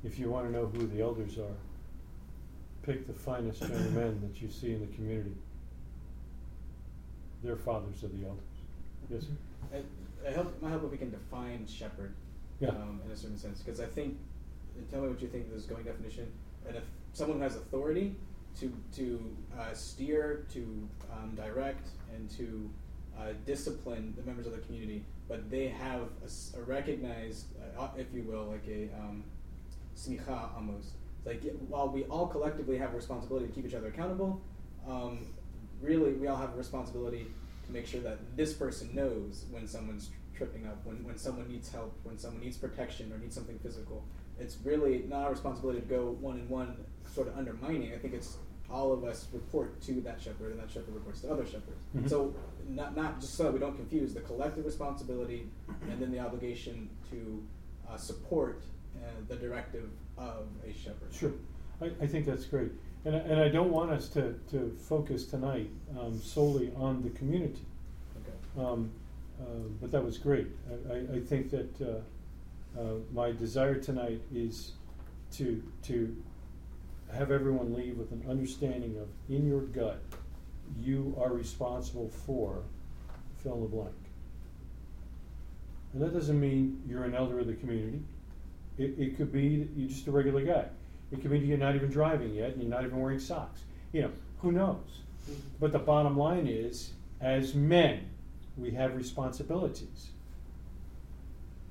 [0.04, 1.56] if you want to know who the elders are,
[2.84, 5.36] pick the finest young men that you see in the community.
[7.44, 8.44] They're fathers of the elders.
[9.10, 9.78] Yes, sir?
[9.78, 9.86] It,
[10.26, 12.14] it help, might help if we can define shepherd
[12.60, 12.70] Yeah.
[12.70, 13.60] um, in a certain sense.
[13.60, 14.18] Because I think,
[14.92, 16.32] tell me what you think of this going definition.
[16.68, 16.84] And if
[17.14, 18.16] someone who has authority
[18.60, 22.70] to to uh, steer, to um, direct, and to
[23.18, 26.02] uh, discipline the members of the community, but they have
[26.58, 27.46] a recognized,
[27.78, 29.24] uh, if you will, like a um,
[30.00, 30.90] smicha almost.
[31.18, 34.42] It's like while we all collectively have a responsibility to keep each other accountable,
[34.88, 35.28] um,
[35.82, 37.28] really we all have a responsibility
[37.66, 41.70] to make sure that this person knows when someone's tripping up, when, when someone needs
[41.72, 44.04] help, when someone needs protection or needs something physical.
[44.40, 46.78] It's really not our responsibility to go one and one
[47.14, 47.94] sort of undermining.
[47.94, 48.38] I think it's
[48.72, 51.84] all of us report to that shepherd and that shepherd reports to other shepherds.
[51.98, 52.08] Mhm.
[52.10, 52.34] So
[52.68, 55.50] not, not just so that we don't confuse the collective responsibility
[55.90, 57.44] and then the obligation to
[57.90, 58.62] uh, support
[58.98, 61.12] uh, the directive of a shepherd.
[61.14, 61.34] Sure,
[61.82, 62.72] I, I think that's great.
[63.06, 67.10] And, I- and I don't want us to, to focus tonight um, solely on the
[67.12, 67.66] community.
[68.22, 68.66] Okay.
[68.68, 68.92] Um,
[69.42, 69.44] uh,
[69.80, 70.48] but that was great.
[70.90, 74.74] I, I, I think that uh, uh, my desire tonight is
[75.34, 76.16] to, to
[77.14, 80.02] have everyone leave with an understanding of, in your gut,
[80.78, 82.64] you are responsible for
[83.42, 83.96] fill in the blank.
[85.94, 88.02] And that doesn't mean you're an elder of the community.
[88.80, 90.66] It, it could be that you're just a regular guy.
[91.12, 93.62] It could be you're not even driving yet and you're not even wearing socks.
[93.92, 94.12] You know,
[94.42, 95.02] who knows?
[95.30, 95.40] Mm-hmm.
[95.60, 98.10] But the bottom line is, as men,
[98.58, 100.10] we have responsibilities.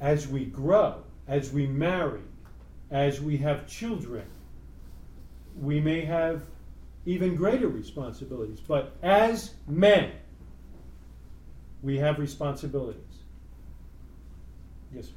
[0.01, 2.21] As we grow, as we marry,
[2.91, 4.25] as we have children,
[5.61, 6.43] we may have
[7.07, 8.61] even greater responsibilities.
[8.61, 10.13] But as men,
[11.83, 13.03] we have responsibilities.
[14.95, 15.09] Yes.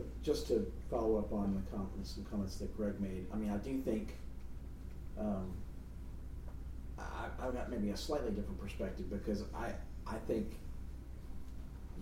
[0.00, 3.50] But just to follow up on the comments, some comments that Greg made, I mean,
[3.50, 4.14] I do think,
[5.18, 5.52] um,
[6.98, 9.72] I, I've got maybe a slightly different perspective because I,
[10.06, 10.54] I think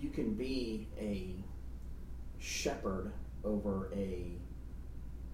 [0.01, 1.35] you can be a
[2.39, 3.11] shepherd
[3.45, 4.31] over a,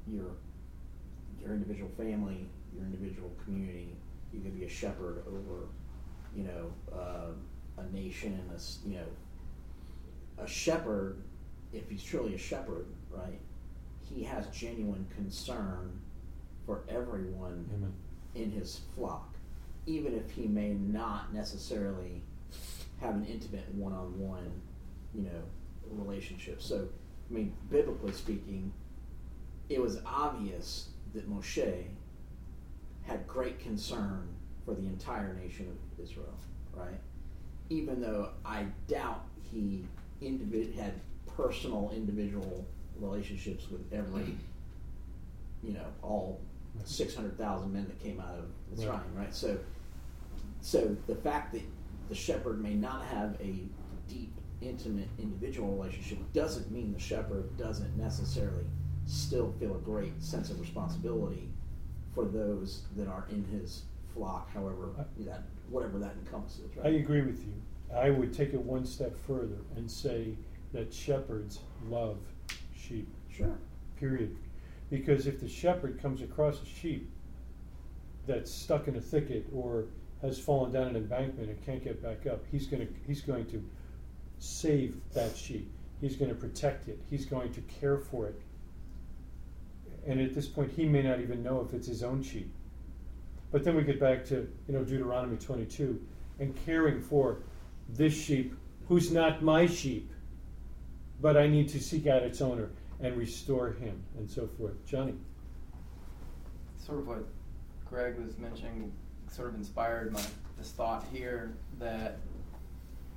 [0.07, 0.31] your,
[1.43, 3.95] your individual family, your individual community.
[4.33, 5.67] You can be a shepherd over,
[6.35, 7.33] you know, uh,
[7.77, 9.07] a nation, a, you know,
[10.43, 11.19] a shepherd,
[11.75, 13.41] if he's truly a shepherd, right,
[14.01, 16.01] he has genuine concern
[16.67, 17.93] for everyone Amen.
[18.35, 19.35] in his flock,
[19.87, 22.23] even if he may not necessarily
[23.01, 24.51] have an intimate one-on-one,
[25.15, 25.43] you know,
[25.91, 26.63] relationship.
[26.63, 26.89] So,
[27.31, 28.73] I mean, biblically speaking,
[29.69, 31.85] it was obvious that Moshe
[33.03, 34.29] had great concern
[34.65, 36.35] for the entire nation of Israel,
[36.73, 37.01] right?
[37.69, 39.85] Even though I doubt he
[40.23, 40.95] individ- had
[41.37, 42.67] personal individual
[42.99, 44.37] relationships with every,
[45.63, 46.41] you know, all
[46.85, 49.01] 600,000 men that came out of Mitzrayim, Right.
[49.17, 49.35] right?
[49.35, 49.59] So,
[50.61, 51.63] so the fact that
[52.09, 53.65] the shepherd may not have a
[54.09, 58.65] deep, intimate individual relationship doesn't mean the shepherd doesn't necessarily
[59.07, 61.49] still feel a great sense of responsibility
[62.15, 63.83] for those that are in his
[64.15, 64.89] flock, however
[65.21, 66.87] that whatever that encompasses, Right?
[66.87, 67.53] I agree with you.
[67.95, 70.37] I would take it one step further and say
[70.75, 72.19] that shepherds love
[72.77, 73.57] sheep, Sure.
[73.97, 74.37] period.
[74.91, 77.11] Because if the shepherd comes across a sheep
[78.27, 79.87] that's stuck in a thicket or
[80.21, 83.65] has fallen down an embankment and can't get back up, he's gonna, he's going to
[84.39, 85.71] save that sheep.
[86.01, 86.99] He's gonna protect it.
[87.09, 88.41] He's going to care for it.
[90.07, 92.53] And at this point, he may not even know if it's his own sheep.
[93.53, 96.05] But then we get back to, you know, Deuteronomy 22
[96.41, 97.39] and caring for
[97.89, 98.55] this sheep
[98.89, 100.11] who's not my sheep,
[101.25, 102.69] but I need to seek out its owner
[103.01, 104.75] and restore him and so forth.
[104.85, 105.15] Johnny.
[106.77, 107.25] sort of what
[107.89, 108.93] Greg was mentioning
[109.33, 110.21] sort of inspired my
[110.59, 112.19] this thought here that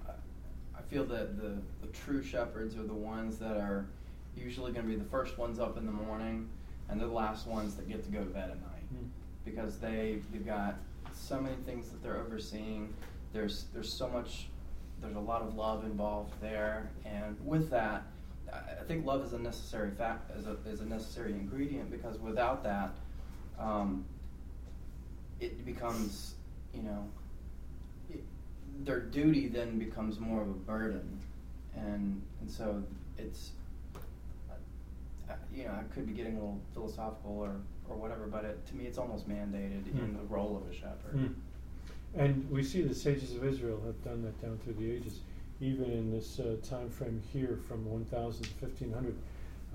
[0.07, 3.87] I- feel that the, the true shepherds are the ones that are
[4.37, 6.47] usually going to be the first ones up in the morning
[6.87, 9.07] and they're the last ones that get to go to bed at night hmm.
[9.43, 10.75] because they they've got
[11.11, 12.93] so many things that they're overseeing.
[13.33, 14.47] There's there's so much
[15.01, 18.03] there's a lot of love involved there, and with that,
[18.51, 22.63] I think love is a necessary fact is a is a necessary ingredient because without
[22.63, 22.91] that,
[23.59, 24.05] um,
[25.39, 26.35] it becomes
[26.73, 27.07] you know
[28.09, 28.23] it,
[28.85, 31.19] their duty then becomes more of a burden,
[31.75, 32.81] and and so
[33.17, 33.51] it's
[35.53, 37.55] you know, I could be getting a little philosophical or,
[37.89, 40.17] or whatever, but it, to me, it's almost mandated in Mm.
[40.17, 41.15] the role of a shepherd.
[41.15, 41.33] Mm.
[42.15, 45.19] And we see the sages of Israel have done that down through the ages,
[45.61, 49.15] even in this uh, time frame here from 1000 to 1500.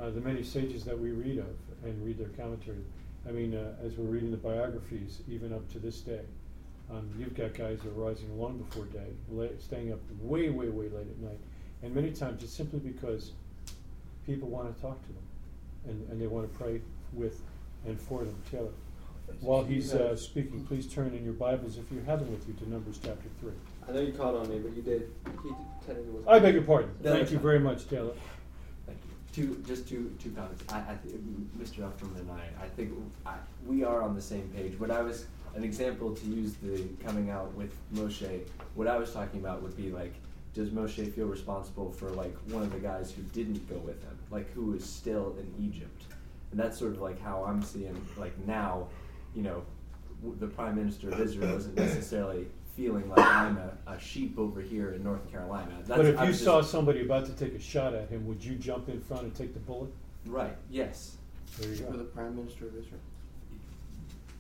[0.01, 1.55] Uh, the many sages that we read of
[1.85, 2.83] and read their commentary.
[3.29, 6.23] I mean, uh, as we're reading the biographies, even up to this day,
[6.91, 10.89] um, you've got guys that are rising long before day, staying up way, way, way
[10.89, 11.39] late at night.
[11.83, 13.33] And many times it's simply because
[14.27, 15.23] people want to talk to them
[15.89, 16.81] and, and they want to pray
[17.13, 17.41] with
[17.87, 18.37] and for them.
[18.51, 18.71] Taylor.
[19.41, 22.55] While he's uh, speaking, please turn in your Bibles, if you have them with you,
[22.55, 23.51] to Numbers chapter 3.
[23.89, 25.11] I know you called on me, but you did.
[25.43, 25.49] He
[25.87, 26.25] technically was.
[26.29, 26.91] I beg your pardon.
[27.03, 27.43] No, Thank you fine.
[27.43, 28.13] very much, Taylor.
[28.87, 29.47] Thank you.
[29.55, 30.63] Two, just two, two comments.
[30.73, 31.19] I, I, thi-
[31.59, 31.85] Mr.
[31.85, 32.93] Upton and I, I think
[33.27, 33.35] I,
[33.67, 34.79] we are on the same page.
[34.79, 35.27] What I was
[35.57, 38.43] an example to use the coming out with Moshe,
[38.75, 40.15] what I was talking about would be like,
[40.55, 44.19] does Moshe feel responsible for like one of the guys who didn't go with him,
[44.31, 46.03] like who is still in Egypt?
[46.51, 48.89] And that's sort of like how I'm seeing like now,
[49.35, 49.63] you know,
[50.39, 54.93] the prime minister of Israel isn't necessarily feeling like I'm a, a sheep over here
[54.93, 55.71] in North Carolina.
[55.85, 58.27] That's, But if I'm you just- saw somebody about to take a shot at him,
[58.27, 59.91] would you jump in front and take the bullet?
[60.27, 61.17] right, yes,
[61.59, 62.05] There you For the.
[62.05, 63.01] Prime Minister of Israel.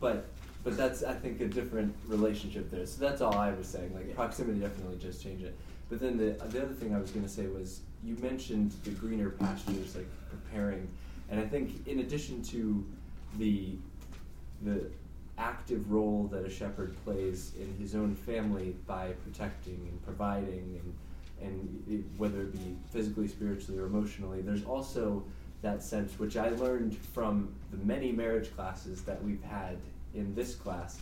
[0.01, 0.27] but
[0.65, 2.87] but that's I think a different relationship there.
[2.87, 3.93] So that's all I was saying.
[3.95, 5.57] Like proximity definitely just changed it.
[5.91, 8.91] But then the the other thing I was going to say was you mentioned the
[8.91, 10.87] greener pastures, like preparing,
[11.31, 12.85] and I think in addition to
[13.39, 13.77] the
[14.65, 14.91] the
[15.39, 20.95] active role that a shepherd plays in his own family by protecting and providing and
[21.41, 25.25] and it, whether it be physically, spiritually, or emotionally, there's also
[25.61, 29.79] that sense which I learned from the many marriage classes that we've had
[30.15, 31.01] in this class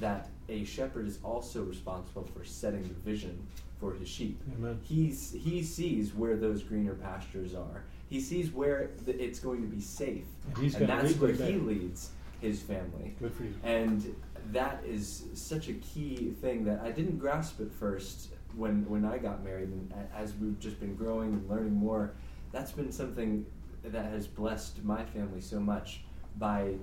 [0.00, 3.46] that a shepherd is also responsible for setting the vision
[3.80, 4.40] for his sheep.
[4.58, 4.78] Amen.
[4.82, 7.84] He's, he sees where those greener pastures are.
[8.10, 10.24] He sees where the, it's going to be safe.
[10.56, 13.14] And and that's where he leads his family.
[13.20, 13.54] Good for you.
[13.62, 14.14] And
[14.52, 19.18] that is such a key thing that I didn't grasp at first when when I
[19.18, 22.12] got married, and as we've just been growing and learning more,
[22.52, 23.44] that's been something
[23.84, 26.02] that has blessed my family so much
[26.38, 26.74] by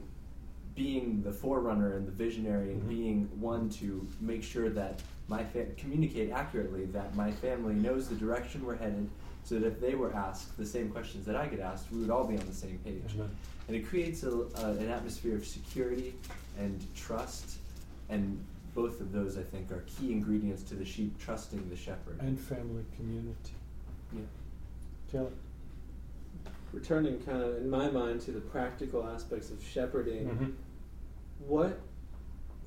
[0.76, 2.90] being the forerunner and the visionary and Mhm.
[2.90, 8.16] being one to make sure that my fa- communicate accurately that my family knows the
[8.16, 9.10] direction we're headed
[9.44, 12.10] so that if they were asked the same questions that I get asked we would
[12.10, 13.30] all be on the same page Amen.
[13.68, 16.14] And it creates a, uh, an atmosphere of security
[16.60, 17.58] and trust
[18.10, 18.44] and
[18.74, 22.40] both of those i think are key ingredients to the sheep trusting the shepherd And
[22.40, 23.54] family community.
[24.14, 24.20] yeah.
[25.12, 25.30] Taylor.
[26.74, 30.54] Returning kind of in my mind to the practical aspects of shepherding, Mhm.
[31.48, 31.80] what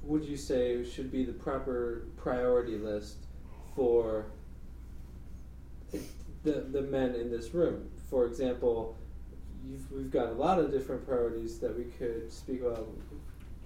[0.03, 3.17] would you say should be the proper priority list
[3.75, 4.27] for
[6.45, 7.91] the the men in this room?
[8.09, 8.98] For example, you've,
[9.91, 12.89] we've got a lot of different priorities that we could speak about.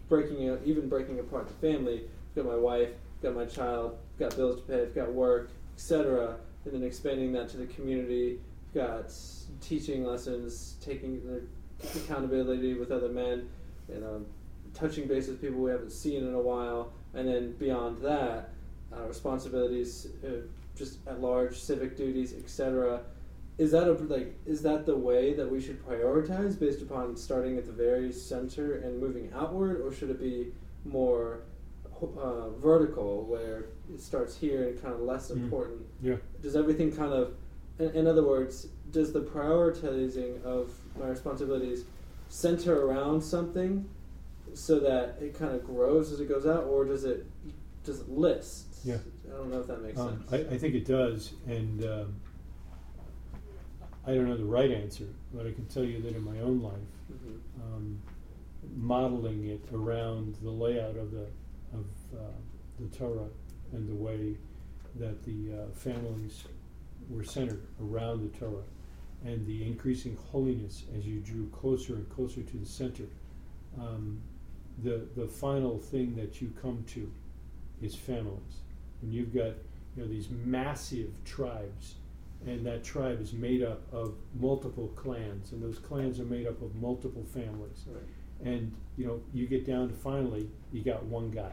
[0.08, 2.02] Breaking out, even breaking apart the family.
[2.04, 2.90] I've got my wife,
[3.22, 6.36] got my child, got bills to pay, I've got work, etc.
[6.64, 8.40] And then expanding that to the community.
[8.68, 9.12] I've got
[9.60, 11.22] teaching lessons, taking
[11.96, 13.48] accountability with other men,
[13.88, 14.24] you know,
[14.74, 18.50] touching base with people we haven't seen in a while, and then beyond that,
[18.94, 20.42] uh, responsibilities, uh,
[20.76, 23.02] just at large, civic duties, etc.
[23.58, 24.34] Is that a like?
[24.46, 28.76] Is that the way that we should prioritize based upon starting at the very center
[28.78, 30.52] and moving outward, or should it be
[30.84, 31.42] more
[32.18, 35.36] uh, vertical, where it starts here and kind of less Mm.
[35.44, 35.82] important?
[36.02, 36.16] Yeah.
[36.42, 37.34] Does everything kind of,
[37.78, 41.84] in, in other words, does the prioritizing of my responsibilities
[42.28, 43.88] center around something
[44.54, 47.26] so that it kind of grows as it goes out, or does it
[47.84, 48.66] does it list?
[48.84, 48.96] Yeah.
[49.28, 50.32] I don't know if that makes Um, sense.
[50.50, 52.14] I, I think it does, and um,
[54.04, 56.60] I don't know the right answer, but I can tell you that in my own
[56.60, 56.74] life,
[57.12, 57.38] Mhm.
[57.62, 58.02] um,
[58.76, 61.26] modeling it around the layout of the
[61.72, 62.30] of uh,
[62.78, 63.28] the Torah
[63.72, 64.36] and the way
[64.96, 66.44] that the uh, families
[67.08, 68.64] were centered around the Torah,
[69.24, 73.06] and the increasing holiness as you drew closer and closer to the center.
[73.78, 74.20] Um,
[74.82, 77.10] the the final thing that you come to
[77.80, 78.60] is families,
[79.00, 79.54] and you've got
[79.96, 81.96] you know these massive tribes,
[82.46, 86.60] and that tribe is made up of multiple clans, and those clans are made up
[86.62, 87.84] of multiple families.
[87.86, 88.02] Right.
[88.44, 91.52] and you know you get down to finally you got one guy.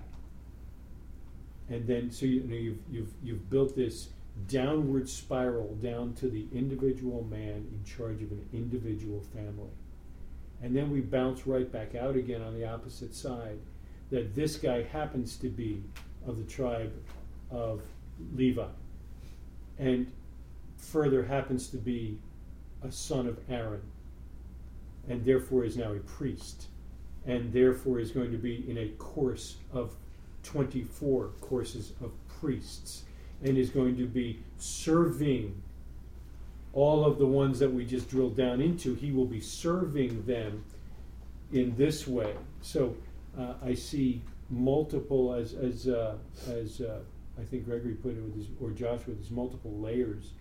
[1.70, 4.10] And then so you know you've you've you've built this
[4.48, 9.72] downward spiral down to the individual man in charge of an individual family.
[10.62, 13.60] And then we bounce right back out again on the opposite side
[14.12, 15.84] that this guy happens to be
[16.26, 16.94] of the tribe
[17.52, 17.82] of
[18.36, 18.66] Levi.
[19.78, 20.12] And
[20.80, 22.18] further happens to be
[22.84, 23.82] a son of Aaron
[25.10, 26.68] and therefore is now a priest,
[27.26, 29.96] and therefore is going to be in a course of
[30.44, 33.04] 24 courses of priests,
[33.44, 35.62] and is going to be serving
[36.74, 38.94] all of the ones that we just drilled down into.
[38.94, 40.64] He will be serving them
[41.52, 42.36] in this way.
[42.62, 42.96] So
[43.38, 46.16] uh, I see multiple, as as uh,
[46.48, 47.00] as uh,
[47.40, 50.32] I think Gregory put it with his, or Joshua, his multiple layers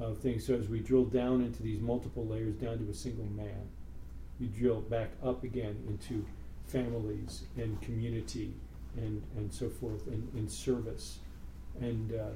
[0.00, 0.46] of things.
[0.46, 3.68] So as we drill down into these multiple layers down to a single man,
[4.40, 6.24] you drill back up again into
[6.66, 8.54] families and community
[8.96, 11.18] and, and so forth and, and service.
[11.80, 12.30] And uh,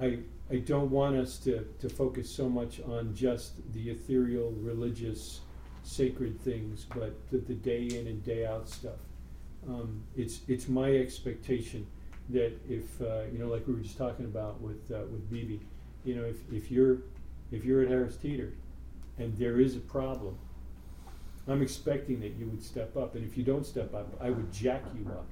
[0.00, 0.18] I,
[0.50, 5.40] I- don't want us to, to focus so much on just the ethereal, religious,
[5.82, 9.00] sacred things, but the, the day in and day out stuff.
[9.68, 11.86] um, it's it's my expectation
[12.30, 15.60] that if uh, you know, like we were just talking about with uh, with BB,
[16.04, 16.98] you know, if, if you're
[17.50, 18.52] if you're at Harris Teeter
[19.18, 20.36] and there is a problem,
[21.46, 24.52] I'm expecting that you would step up, and if you don't step up, I would
[24.52, 25.26] jack you up.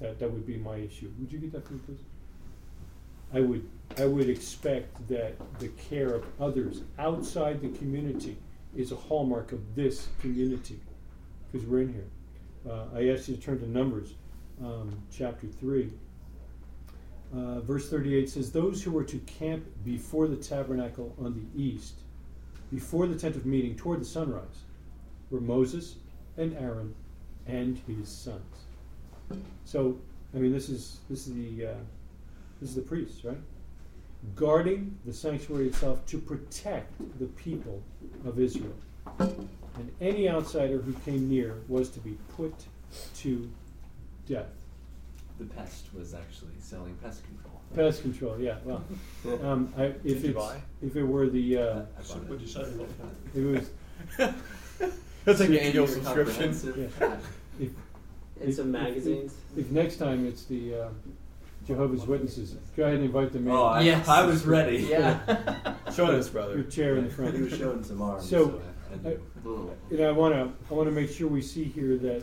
[0.00, 1.10] That that would be my issue.
[1.18, 1.98] Would you get that me, please?
[3.32, 3.68] I would
[3.98, 8.36] I would expect that the care of others outside the community
[8.76, 10.80] is a hallmark of this community,
[11.50, 12.08] because we're in here.
[12.68, 14.14] Uh, I asked you to turn to Numbers,
[14.62, 15.92] um, chapter three.
[17.32, 21.94] Uh, verse 38 says, Those who were to camp before the tabernacle on the east,
[22.72, 24.62] before the tent of meeting toward the sunrise,
[25.30, 25.96] were Moses
[26.36, 26.94] and Aaron
[27.46, 28.40] and his sons.
[29.64, 29.98] So,
[30.34, 31.74] I mean, this is this is the uh,
[32.60, 33.38] this is the priests, right?
[34.36, 37.82] Guarding the sanctuary itself to protect the people
[38.24, 38.74] of Israel.
[39.18, 42.54] And any outsider who came near was to be put
[43.16, 43.50] to
[44.26, 44.46] death.
[45.38, 47.60] The pest was actually selling pest control.
[47.74, 48.56] Pest control, yeah.
[48.64, 48.84] Well,
[49.42, 50.60] um, I, if Did you it's buy?
[50.82, 52.22] if it were the uh, I bought it.
[52.28, 52.60] What'd you say?
[52.62, 53.70] if it was
[55.24, 56.34] That's like an annual duper subscription.
[56.52, 56.94] comprehensive.
[57.00, 57.16] Yeah.
[57.58, 57.70] if
[58.40, 59.34] And if- some if- magazines.
[59.56, 60.88] If, next time it's the uh,
[61.66, 63.52] Jehovah's Witnesses, go ahead and invite them in.
[63.54, 64.06] Oh, I, Yes.
[64.06, 64.78] I was ready.
[64.78, 65.74] Yeah.
[65.94, 66.54] Show us, brother.
[66.56, 67.34] Your chair in the front.
[67.34, 68.28] He was showing some arms.
[68.28, 68.62] So, So,
[69.04, 69.72] I, I knew.
[69.90, 72.22] You know, I want to I want to make sure we see here that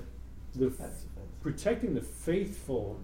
[0.55, 1.09] the f- That's offensive.
[1.41, 2.99] Protecting the faithful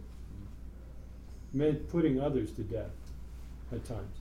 [1.54, 2.92] meant putting others to death
[3.72, 4.18] at times.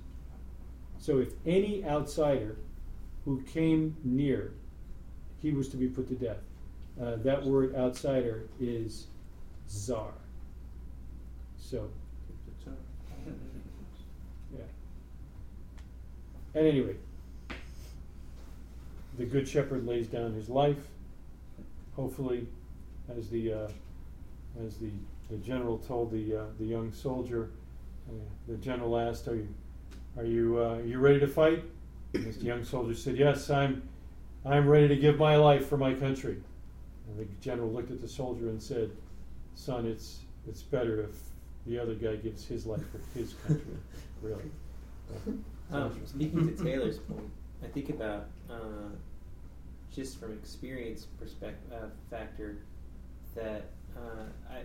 [0.99, 2.57] So if any outsider
[3.25, 4.55] who came near,
[5.43, 6.39] he was to be put to death.
[7.01, 9.07] Uh, that word outsider is
[9.69, 10.13] zar.
[11.59, 11.91] So,
[14.57, 14.65] yeah.
[16.55, 17.01] At any rate,
[19.19, 20.89] the good shepherd lays down his life.
[21.97, 22.47] Hopefully,
[23.17, 23.69] as the uh,
[24.65, 24.91] as the,
[25.31, 27.51] the general told the uh, the young soldier,
[28.09, 28.13] uh,
[28.49, 29.49] the general asked, "Are you
[30.17, 31.65] are you uh, you ready to fight?"
[32.15, 33.83] And this young soldier said, "Yes, I'm
[34.45, 36.39] I'm ready to give my life for my country."
[37.09, 38.91] And the general looked at the soldier and said,
[39.55, 41.17] "Son, it's it's better if
[41.67, 43.77] the other guy gives his life for his country."
[44.23, 44.51] really.
[45.73, 47.29] Um, speaking to Taylor's point,
[47.63, 48.91] I think about uh,
[49.93, 52.59] just from experience perspective uh, factor
[53.35, 54.63] that uh, I,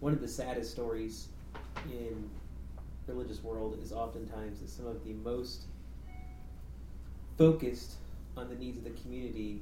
[0.00, 1.28] one of the saddest stories
[1.90, 2.28] in
[3.06, 5.64] religious world is oftentimes that some of the most
[7.36, 7.94] focused
[8.36, 9.60] on the needs of the community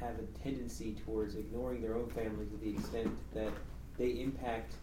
[0.00, 3.50] have a tendency towards ignoring their own family to the extent that
[3.98, 4.74] they impact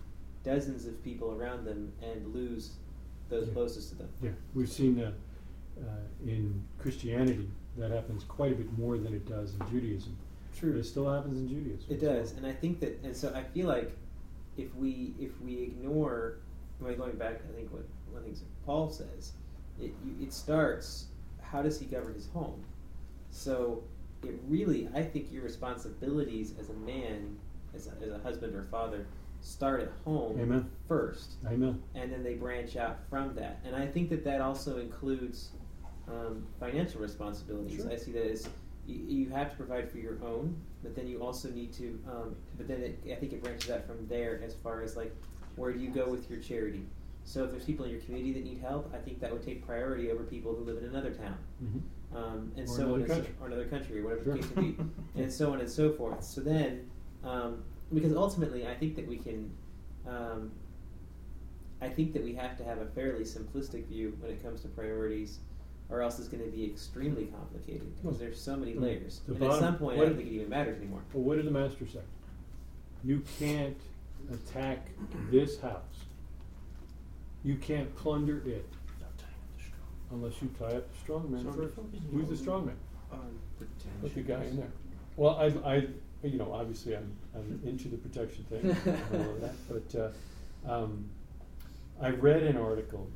[0.43, 2.71] dozens of people around them and lose
[3.29, 3.53] those Yeah.
[3.53, 4.09] closest to them.
[4.21, 5.13] Yeah, we've seen that
[5.79, 5.85] uh,
[6.25, 7.49] in Christianity.
[7.77, 10.15] That happens quite a bit more than it does in Judaism.
[10.57, 10.77] True.
[10.77, 11.85] It still happens in Judaism.
[11.89, 13.91] It does, and I think that, and so I feel like
[14.57, 16.37] if we if we ignore,
[16.79, 19.33] going back, I think what one of the things Paul says,
[19.79, 21.05] it you, it starts.
[21.41, 22.63] How does he govern his home?
[23.29, 23.83] So
[24.23, 27.37] it really, I think, your responsibilities as a man,
[27.75, 29.05] as a, as a husband or father,
[29.41, 30.69] start at home Amen.
[30.87, 31.81] first, Amen.
[31.95, 33.59] and then they branch out from that.
[33.65, 35.49] And I think that that also includes
[36.07, 37.81] um, financial responsibilities.
[37.81, 37.91] Sure.
[37.91, 38.47] I see that as
[38.87, 41.99] you, you have to provide for your own, but then you also need to.
[42.09, 45.15] Um, but then it, I think it branches out from there as far as like
[45.55, 46.85] where do you go with your charity.
[47.25, 49.65] So if there's people in your community that need help, I think that would take
[49.65, 51.79] priority over people who live in another town, hmm
[52.15, 54.33] um, and Or so another on so, or another country, or whatever Sure.
[54.35, 54.77] the case may be,
[55.15, 56.23] and so on and so forth.
[56.23, 56.89] So then,
[57.23, 59.51] um, because ultimately, I think that we can.
[60.07, 60.51] Um,
[61.81, 64.67] I think that we have to have a fairly simplistic view when it comes to
[64.69, 65.39] priorities,
[65.93, 68.81] or else it's going to be extremely complicated because there's so many Mm.
[68.81, 69.21] layers.
[69.27, 71.01] The and at some point, I don't think it even matters anymore.
[71.13, 71.99] Well, what did the master say?
[73.03, 73.77] You can't
[74.31, 74.87] attack
[75.29, 76.05] this house.
[77.43, 78.67] You can't plunder it
[80.11, 81.75] unless you tie up the strong man first.
[82.11, 82.75] Who's the strong man?
[84.01, 84.71] Put the guy in there.
[85.15, 85.87] Well, I, I,
[86.23, 88.61] you know, obviously I'm, I'm into the protection thing,
[89.11, 89.99] and all of that, but,
[90.67, 91.05] uh, um,
[92.01, 93.07] I read an article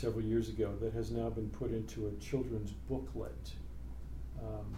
[0.00, 3.52] several years ago that has now been put into a children's booklet.
[4.42, 4.74] Um,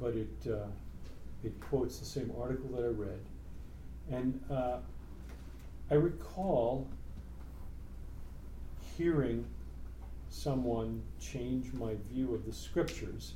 [0.00, 0.66] but it, uh,
[1.44, 3.20] it quotes the same article that I read.
[4.10, 4.78] And, uh,
[5.90, 6.88] I recall
[8.96, 9.44] hearing
[10.30, 13.34] someone change my view of the scriptures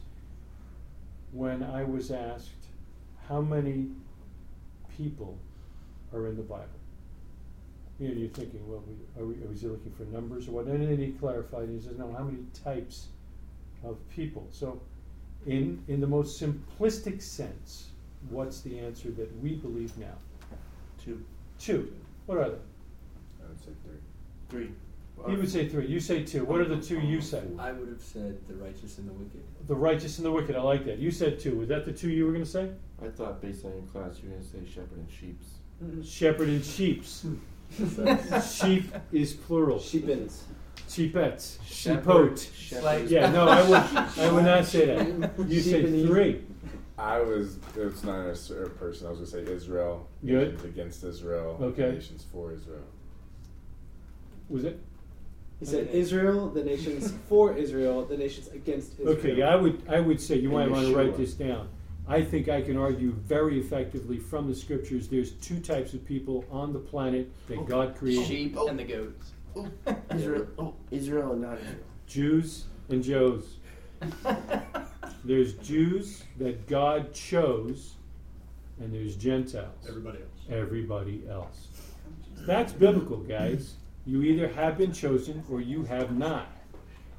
[1.33, 2.65] when I was asked
[3.29, 3.91] how many
[4.97, 5.37] people
[6.15, 6.81] are in the Bible.
[7.99, 10.67] You know, you're thinking, well, we, are we, was he looking for numbers or what?
[10.67, 13.07] And then he clarified, he says, no, how many types
[13.85, 14.47] of people?
[14.51, 14.81] So,
[15.47, 17.89] in, in the most simplistic sense,
[18.29, 20.15] what's the answer that we believe now?
[21.03, 21.25] Two.
[21.59, 21.93] Two.
[22.27, 22.57] What are they?
[22.57, 23.99] I would say three.
[24.51, 24.71] Three.
[25.29, 25.87] He would say three.
[25.87, 26.45] You say two.
[26.45, 27.57] What are the two you said?
[27.59, 29.43] I would have said the righteous and the wicked.
[29.67, 30.55] The righteous and the wicked.
[30.55, 30.99] I like that.
[30.99, 31.57] You said two.
[31.57, 32.71] Was that the two you were going to say?
[33.03, 36.09] I thought based on your class you were going to say shepherd and sheep's.
[36.09, 37.23] Shepherd and sheeps.
[37.23, 37.37] Hmm.
[37.73, 39.79] Sheep is plural.
[39.79, 40.41] Sheepins.
[40.89, 41.59] Sheepettes.
[41.67, 42.37] Shepherd.
[42.37, 42.53] Sheepote.
[42.55, 43.11] Shepherd.
[43.11, 44.19] Yeah, no, I would.
[44.19, 45.49] I would not say that.
[45.49, 46.43] You say three.
[46.99, 47.59] I was.
[47.77, 49.07] It's not a person.
[49.07, 50.09] I was gonna say Israel.
[50.25, 50.55] Good.
[50.55, 51.59] Nations against Israel.
[51.61, 51.93] Okay.
[51.93, 52.85] Nations for Israel.
[54.49, 54.81] Was it?
[55.59, 59.17] He said Israel, the nations for Israel, the nations against Israel.
[59.17, 61.69] Okay, yeah, I would, I would say, you might want to write this down.
[62.09, 66.45] I think I can argue very effectively from the scriptures, there's two types of people
[66.51, 68.27] on the planet that oh, God created.
[68.27, 68.69] Sheep oh.
[68.69, 69.33] and the goats.
[69.57, 69.69] Oh.
[70.15, 70.47] Israel.
[70.59, 71.79] Oh, Israel and not Israel.
[72.07, 73.57] Jews and Joes.
[75.25, 77.95] There's Jews that God chose,
[78.79, 79.75] and there's Gentiles.
[79.89, 80.47] Everybody else.
[80.49, 81.69] Everybody else.
[82.47, 83.75] That's biblical, guys.
[84.05, 86.47] You either have been chosen or you have not.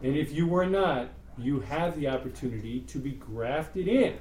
[0.02, 4.18] And if you were not, you have the opportunity to be grafted in.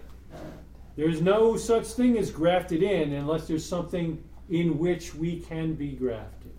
[0.96, 5.88] There's no such thing as grafted in unless there's something in which we can be
[5.92, 6.52] grafted.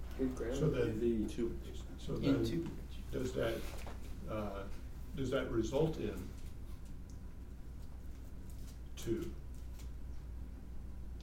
[0.53, 1.55] So then, The Two.
[1.97, 2.69] so then,
[3.11, 3.53] does that,
[4.31, 4.63] uh,
[5.15, 6.13] does that result in
[8.95, 9.29] two?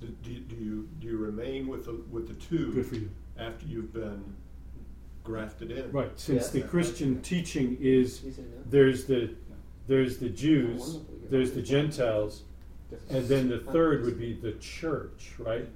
[0.01, 2.73] Do, do you- do you, do you remain with the, with the two?
[2.73, 3.11] Good for you.
[3.39, 4.23] After you've been
[5.25, 5.91] grafted in?
[5.91, 6.67] Right, since the Yeah.
[6.67, 8.63] Christian teaching is He said no.
[8.71, 9.31] there's the
[9.87, 10.99] there's the Jews,
[11.35, 12.45] there's the Gentiles,
[13.11, 15.69] and then the third would be the church, right?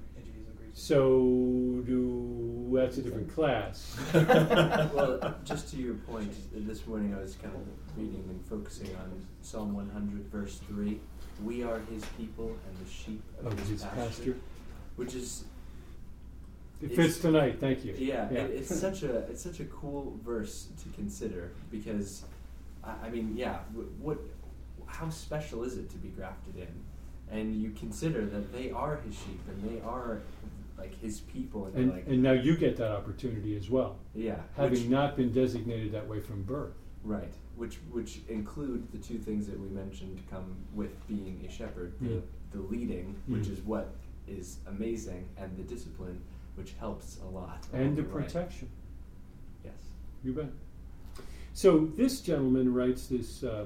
[0.73, 3.97] So do that's a different class.
[4.13, 6.31] well, just to your point,
[6.65, 7.61] this morning I was kind of
[7.97, 10.97] reading and focusing on Psalm 100, verse 3.
[11.43, 14.35] We are his people and the sheep of Of his, his pasture, pasture.
[14.95, 15.43] Which is,
[16.81, 17.59] It fits tonight.
[17.59, 17.95] Thank you.
[17.97, 22.23] yeah, It, it's such a it's such a cool verse to consider because,
[22.81, 24.19] I, I mean, yeah, wh- what,
[24.89, 26.67] how special is it to be grafted in?
[27.31, 30.21] And you consider that they are his sheep and they are
[30.77, 34.37] like his people, and, and like, and now you get that opportunity as well, yeah,
[34.55, 36.73] having which- not been designated that way from birth.
[37.03, 41.93] Right, which which include the two things that we mentioned come with being a shepherd:
[42.01, 42.21] the, Mm.
[42.51, 43.51] the leading, which Mm.
[43.51, 43.93] is what
[44.27, 46.21] is amazing, and the discipline,
[46.55, 47.67] which helps a lot.
[47.73, 48.09] And the way.
[48.23, 48.69] protection.
[49.65, 49.73] Yes.
[50.23, 50.49] You bet.
[51.53, 53.65] So this gentleman writes this uh,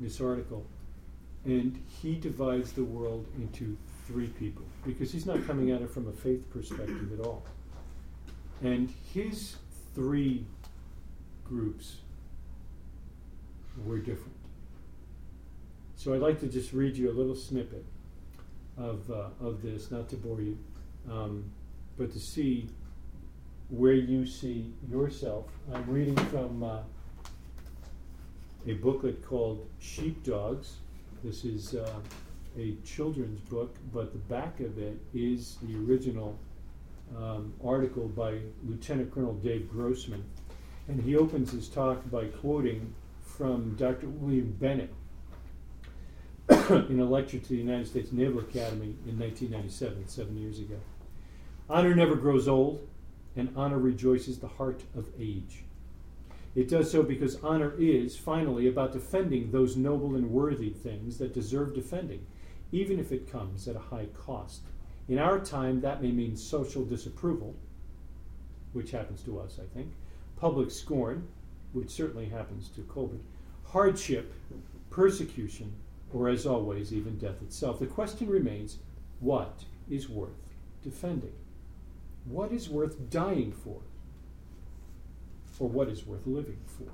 [0.00, 0.66] this article,
[1.44, 3.76] and he divides the world into
[4.06, 7.44] three people because he's not coming at it from a faith perspective at all.
[8.62, 9.56] And his
[9.94, 10.44] three
[11.44, 11.96] groups
[13.84, 14.36] were different.
[15.96, 17.84] So I'd like to just read you a little snippet
[18.76, 20.58] of uh, of this, not to bore you,
[21.10, 21.50] um,
[21.96, 22.68] but to see
[23.68, 25.46] where you see yourself.
[25.72, 26.78] I'm reading from uh,
[28.66, 30.76] a booklet called Sheepdogs.
[31.22, 32.00] This is uh,
[32.58, 36.36] a children's book, but the back of it is the original
[37.16, 40.24] um, article by Lieutenant Colonel Dave Grossman.
[40.88, 42.92] And he opens his talk by quoting
[43.22, 44.08] from Dr.
[44.08, 44.92] William Bennett
[46.88, 50.76] in a lecture to the United States Naval Academy in 1997, seven years ago.
[51.68, 52.86] Honor never grows old,
[53.36, 55.65] and honor rejoices the heart of age.
[56.56, 61.34] It does so because honor is, finally, about defending those noble and worthy things that
[61.34, 62.24] deserve defending,
[62.72, 64.62] even if it comes at a high cost.
[65.06, 67.54] In our time, that may mean social disapproval,
[68.72, 69.92] which happens to us, I think,
[70.36, 71.28] public scorn,
[71.74, 73.20] which certainly happens to Colbert,
[73.64, 74.32] hardship,
[74.88, 75.74] persecution,
[76.10, 77.78] or as always, even death itself.
[77.78, 78.78] The question remains
[79.20, 81.34] what is worth defending?
[82.24, 83.82] What is worth dying for?
[85.58, 86.90] Or what is worth living for?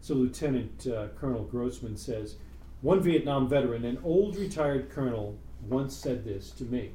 [0.00, 2.36] So, Lieutenant uh, Colonel Grossman says
[2.82, 5.36] one Vietnam veteran, an old retired colonel,
[5.68, 6.92] once said this to me,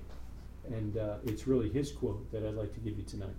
[0.68, 3.36] and uh, it's really his quote that I'd like to give you tonight.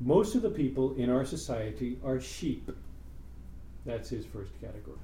[0.00, 2.70] Most of the people in our society are sheep.
[3.86, 4.98] That's his first category.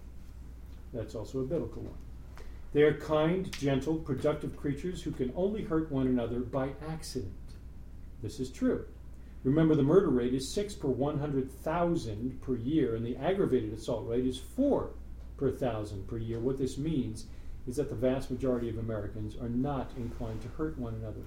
[0.93, 1.95] That's also a biblical one.
[2.73, 7.33] They are kind, gentle, productive creatures who can only hurt one another by accident.
[8.23, 8.85] This is true.
[9.43, 14.27] Remember, the murder rate is 6 per 100,000 per year, and the aggravated assault rate
[14.27, 14.91] is 4
[15.39, 16.39] per 1,000 per year.
[16.39, 17.27] What this means
[17.67, 21.23] is that the vast majority of Americans are not inclined to hurt one another.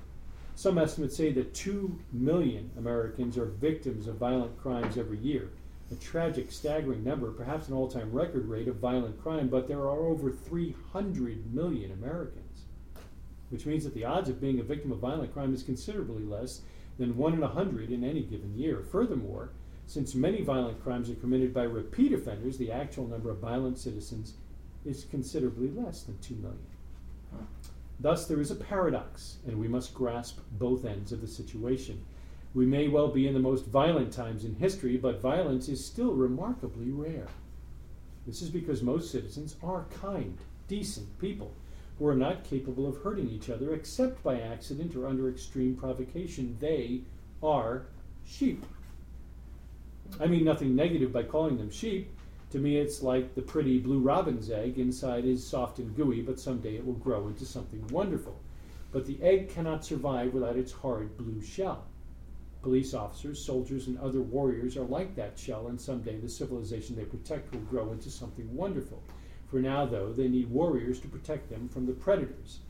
[0.55, 5.49] Some estimates say that 2 million Americans are victims of violent crimes every year.
[5.91, 9.79] A tragic, staggering number, perhaps an all time record rate of violent crime, but there
[9.79, 12.53] are over 300 million Americans
[13.53, 16.61] which means that the odds of being a victim of violent crime is considerably less
[16.97, 18.81] than one in a hundred in any given year.
[18.81, 19.49] Furthermore,
[19.85, 24.33] since many violent crimes are committed by repeat offenders, the actual number of violent citizens
[24.85, 26.59] is considerably less than 2 million.
[27.99, 32.03] Thus, there is a paradox, and we must grasp both ends of the situation.
[32.53, 36.13] We may well be in the most violent times in history, but violence is still
[36.13, 37.27] remarkably rare.
[38.25, 40.37] This is because most citizens are kind,
[40.67, 41.53] decent people
[42.03, 46.57] who are not capable of hurting each other except by accident or under extreme provocation.
[46.59, 46.99] They
[47.41, 47.85] are
[48.25, 48.65] sheep.
[50.19, 52.11] I mean nothing negative by calling them sheep.
[52.49, 54.79] To me, it's like the pretty blue robin's egg.
[54.79, 58.37] Inside is soft and gooey, but someday it will grow into something wonderful.
[58.91, 61.85] But the egg cannot survive without its hard blue shell.
[62.63, 67.05] Police officers, soldiers, and other warriors are like that shell, and someday the civilization they
[67.05, 69.01] protect will grow into something wonderful.
[69.53, 72.61] For now, though, they need warriors to protect them from the predators.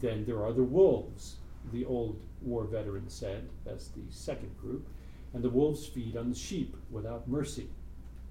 [0.00, 1.36] Then there are the wolves,
[1.70, 3.46] the old war veteran said.
[3.66, 4.88] That's the second group.
[5.34, 7.68] And the wolves feed on the sheep without mercy.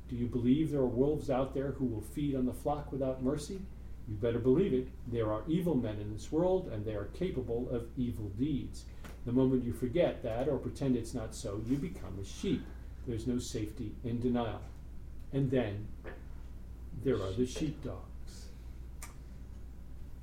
[0.10, 3.22] Do you believe there are wolves out there who will feed on the flock without
[3.22, 3.62] mercy?
[4.08, 4.88] You better believe it.
[5.12, 8.86] There are evil men in this world, and they are capable of evil deeds.
[9.28, 12.66] The moment you forget that or pretend it's not so, you become a sheep.
[13.06, 14.62] There's no safety in denial.
[15.32, 15.88] And then
[17.04, 18.48] there are the sheepdogs.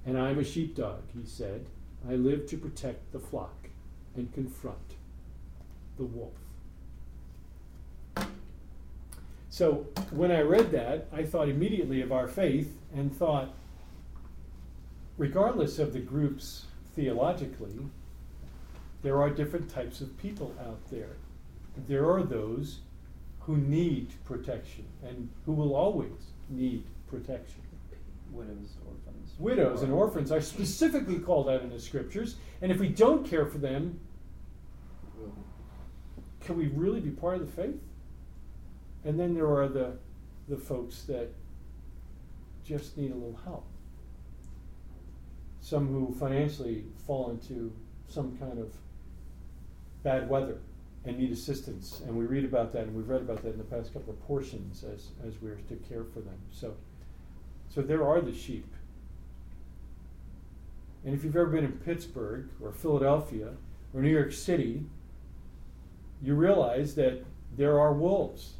[0.07, 1.67] And I'm a sheepdog, he said.
[2.09, 3.69] I live to protect the flock
[4.17, 4.79] and confront
[5.99, 6.33] the wolf.
[9.51, 13.51] So when I read that, I thought immediately of our faith and thought,
[15.19, 16.65] regardless of the groups
[16.95, 17.79] theologically,
[19.03, 21.17] there are different types of people out there.
[21.89, 22.79] There are those
[23.41, 27.63] who need protection and who will always need protection.
[28.33, 29.33] Widows, orphans.
[29.39, 33.47] Widows and orphans are specifically called out in the scriptures, and if we don't care
[33.47, 33.99] for them,
[36.41, 37.81] can we really be part of the faith?
[39.05, 39.95] And then there are the,
[40.49, 41.29] the folks that
[42.65, 43.67] just need a little help.
[45.61, 47.73] Some who financially fall into
[48.09, 48.73] some kind of
[50.03, 50.59] bad weather
[51.05, 52.03] and need assistance.
[52.07, 54.21] And we read about that, and we've read about that in the past couple of
[54.27, 56.39] portions as, as we're to care for them.
[56.53, 56.75] So,
[57.69, 58.67] so there are the sheep.
[61.05, 63.53] And if you've ever been in Pittsburgh or Philadelphia
[63.95, 64.85] or New York City,
[66.23, 67.25] you realize that
[67.57, 68.55] there are wolves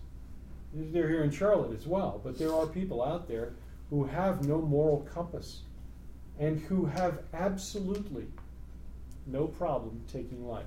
[0.73, 3.53] they're here in Charlotte as well, but there are people out there
[3.91, 5.63] who have no moral compass
[6.39, 8.27] and who have absolutely
[9.27, 10.65] no problem taking life.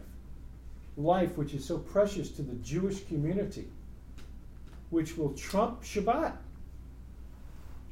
[0.95, 3.67] Life, which is so precious to the Jewish community,
[4.89, 6.35] which will trump Shabbat,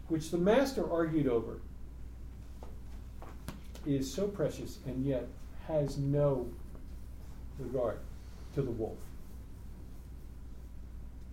[0.08, 1.60] which the Master argued over,
[3.86, 5.28] is so precious and yet
[5.68, 6.47] has no
[7.58, 7.99] regard
[8.54, 8.97] to the wolf.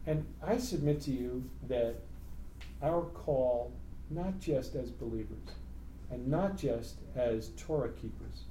[0.07, 1.97] And I submit to you that
[2.83, 3.73] our call,
[4.09, 5.37] not just as believers
[6.11, 8.45] and not just as Torah keepers,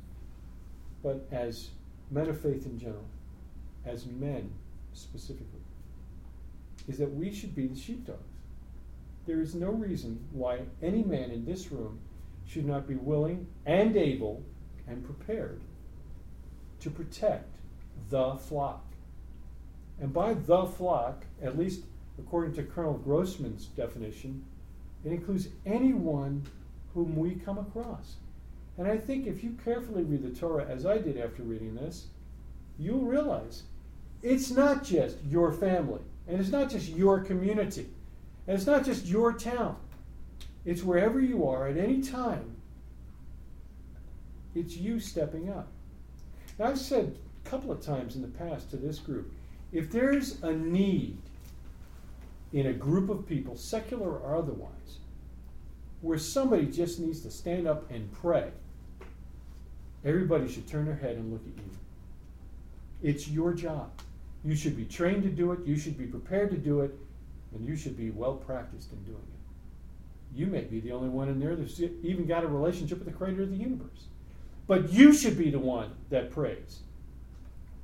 [1.02, 1.70] but as
[2.10, 3.08] men of faith in general,
[3.86, 4.52] as men
[4.94, 5.62] specifically,
[6.88, 8.22] is that we should be the sheepdogs.
[9.26, 12.00] There is no reason why any man in this room
[12.46, 14.42] should not be willing and able
[14.88, 15.60] and prepared
[16.80, 17.58] to protect
[18.10, 18.86] the flock.
[20.00, 21.82] And by the flock, at least
[22.18, 24.46] according to Colonel Grossman's definition,
[25.04, 26.46] it includes anyone
[26.94, 28.16] whom we come across.
[28.78, 32.08] And I think if you carefully read the Torah, as I did after reading this,
[32.78, 33.64] you'll realize
[34.22, 37.88] it's not just your family, and it's not just your community,
[38.48, 39.78] and it's not just your town.
[40.66, 42.56] It's wherever you are at any time.
[44.54, 45.68] It's you stepping up.
[46.60, 47.16] Now, I've said
[47.46, 49.32] a couple of times in the past to this group
[49.72, 51.18] if there's a need
[52.54, 55.00] in a group of people, secular or otherwise,
[56.02, 58.50] where somebody just needs to stand up and pray,
[60.08, 61.70] everybody should turn their head and look at you.
[63.04, 63.92] It's your job.
[64.44, 66.98] You should be trained to do it, you should be prepared to do it,
[67.54, 70.38] and you should be well practiced in doing it.
[70.38, 73.14] You may be the only one in there that's even got a relationship with the
[73.14, 74.06] creator of the universe.
[74.68, 76.80] But you should be the one that prays.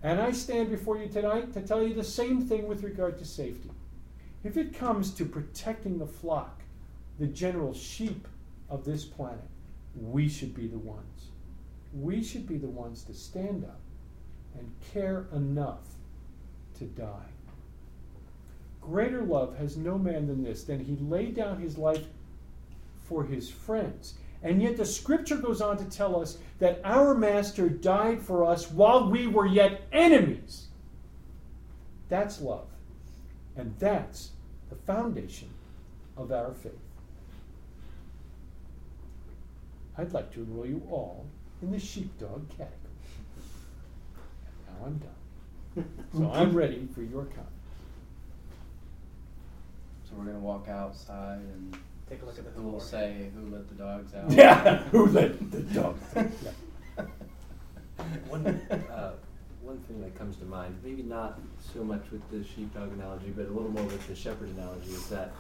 [0.03, 3.26] And I stand before you tonight to tell you the same thing with regard to
[3.26, 3.71] safety.
[4.43, 6.61] If it comes to protecting the flock,
[7.19, 8.28] the general sheep
[8.69, 9.39] of this planet,
[9.95, 11.30] we should be the ones.
[11.94, 13.80] We should be the ones to stand up
[14.58, 15.84] and care enough
[16.80, 17.30] to die.
[18.82, 22.06] Greater love has no man than this, than he laid down his life
[23.04, 24.16] for his friends.
[24.41, 28.70] And yet the scripture goes on to tell us that our master died for us
[28.70, 30.68] while we were yet enemies.
[32.10, 32.68] That's love.
[33.56, 34.32] And that's
[34.70, 35.50] the foundation
[36.18, 36.74] of our faith.
[39.98, 41.26] I'd like to enroll you all
[41.64, 42.70] in the Sheepdog category.
[44.68, 45.09] And now I'm done.
[46.16, 47.47] So I'm ready for your comment.
[50.07, 51.76] So we're gonna walk outside and
[52.09, 54.30] Take a look at the who will say who let the dogs out?
[54.32, 56.28] Yeah, who let the dogs out?
[56.97, 57.05] Yeah.
[58.28, 59.14] One, uh,
[59.61, 61.39] one thing that comes to mind, maybe not
[61.74, 65.07] so much with the sheepdog analogy, but a little more with the shepherd analogy, is
[65.07, 65.32] that.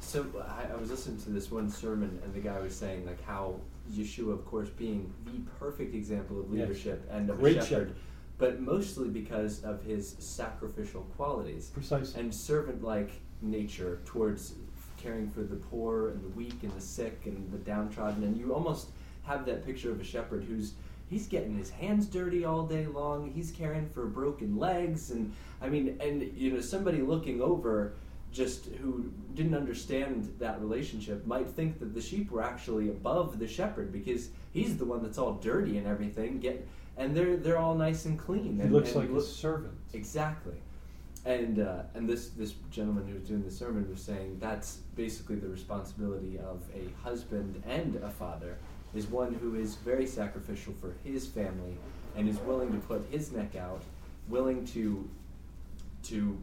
[0.00, 3.24] So I, I was listening to this one sermon, and the guy was saying like
[3.24, 3.56] how
[3.96, 6.68] Yeshua, of course, being the perfect example of Yes.
[6.68, 7.94] leadership and of Great a shepherd, shepherd.
[8.38, 12.20] but mostly because of his sacrificial qualities Precisely.
[12.20, 13.10] and servant-like
[13.42, 14.54] nature towards
[14.96, 18.52] caring for the poor and the weak and the sick and the downtrodden and you
[18.52, 18.88] almost
[19.22, 20.74] have that picture of a shepherd who's
[21.08, 25.32] he's getting his hands dirty all day long he's caring for broken legs and
[25.62, 27.94] i mean and you know somebody looking over
[28.32, 33.48] just who didn't understand that relationship might think that the sheep were actually above the
[33.48, 36.66] shepherd because he's the one that's all dirty and everything get
[36.96, 39.74] and they're they're all nice and clean He and, looks and like a servant.
[39.92, 40.54] Exactly.
[41.24, 45.36] And uh, and this this gentleman who was doing the sermon was saying that's basically
[45.36, 48.56] the responsibility of a husband and a father
[48.94, 51.76] is one who is very sacrificial for his family
[52.16, 53.82] and is willing to put his neck out,
[54.28, 55.08] willing to
[56.04, 56.38] to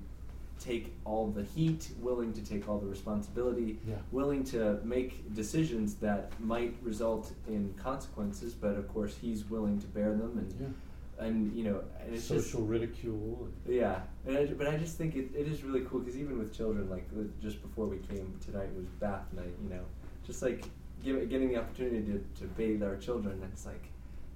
[0.59, 3.95] take all the heat, willing to take all the responsibility, Yeah.
[4.11, 9.87] willing to make decisions that might result in consequences, but of course he's willing to
[9.87, 11.25] bear them and Yeah.
[11.25, 13.49] and you know and it's just Social ridicule.
[13.67, 16.53] yeah, and I, but I just think it, it is really cool because even with
[16.53, 17.07] children, like
[17.41, 19.83] just before we came tonight it was bath night, you know,
[20.25, 20.63] just like
[21.03, 23.41] give, getting the opportunity to, to bathe our children.
[23.51, 23.85] It's like,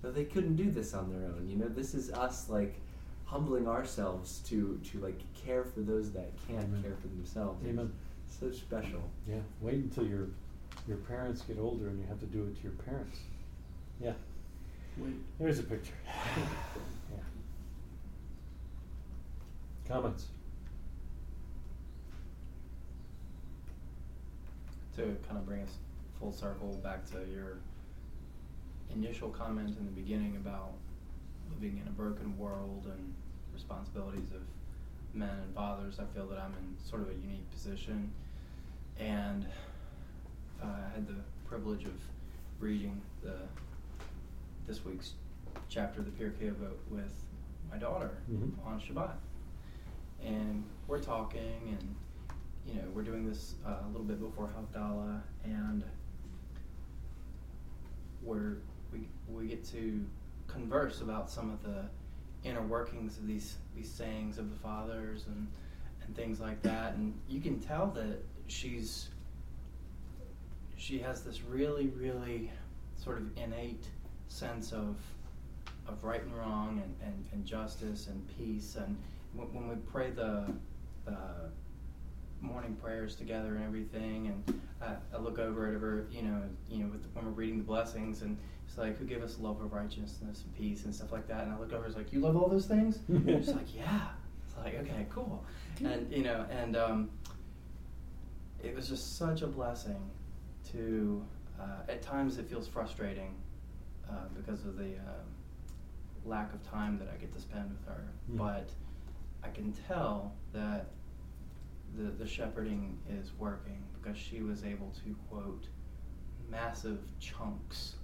[0.04, 1.48] no, they couldn't do this on their own.
[1.50, 2.80] You know, this is us like
[3.32, 6.84] humbling ourselves to to like care for those that can't Amen.
[6.84, 7.66] care for themselves.
[7.66, 7.92] Amen.
[8.28, 9.02] So special.
[9.28, 9.36] Yeah.
[9.62, 10.28] Wait until your
[10.88, 13.20] your parents get older and you have to do it to your parents.
[14.02, 14.14] Yeah.
[14.98, 15.14] Wait.
[15.40, 15.94] There's a picture.
[16.38, 17.18] yeah.
[19.88, 20.26] Comments?
[24.96, 25.70] to kind of bring us
[26.20, 27.60] full circle back to your
[28.94, 30.74] initial comment in the beginning about
[31.54, 33.14] living in a broken world and
[33.54, 34.42] responsibilities of
[35.14, 38.12] men and fathers, I feel that I'm in sort of a unique position.
[39.00, 39.46] And
[40.62, 41.94] uh, I had the privilege of
[42.60, 43.36] reading the
[44.68, 45.14] this week's
[45.70, 47.14] chapter of the Pirkei Avot with
[47.70, 48.52] my daughter Mhm.
[48.66, 49.16] on Shabbat.
[50.24, 51.96] And we're talking and
[52.68, 55.84] you know, we're doing this uh, a little bit before Havdalah, and
[58.22, 58.58] we're
[58.94, 60.06] we we get to
[60.54, 61.86] converse about some of the
[62.48, 65.48] inner workings of these these sayings of the fathers and
[66.06, 69.10] and things like that, and you can tell that she's
[70.78, 72.52] she has this really really
[72.96, 73.86] sort of innate
[74.28, 74.96] sense of
[75.88, 78.76] of right and wrong and, and, and justice and peace.
[78.76, 78.98] And
[79.34, 80.46] when, we pray the
[81.06, 81.18] the
[82.42, 86.84] morning prayers together and everything, and I, I look over at her, you know, you
[86.84, 88.38] know, with, when we're reading the blessings, and
[88.72, 91.52] it's like, "Who give us love of righteousness and peace and stuff like that?" And
[91.54, 94.08] I look over, and it's like, "You love all those things?" She's like, "Yeah."
[94.48, 95.44] It's like, "Okay, cool,"
[95.84, 97.10] and you know, and um,
[98.64, 100.10] it was just such a blessing
[100.72, 101.24] to.
[101.60, 103.36] Uh, at times, it feels frustrating
[104.10, 105.28] uh, because of the um
[106.26, 108.38] lack of time that I get to spend with her, Mm.
[108.38, 108.70] but
[109.44, 110.86] I can tell that
[111.98, 115.68] the, the shepherding is working because she was able to quote
[116.50, 117.96] massive chunks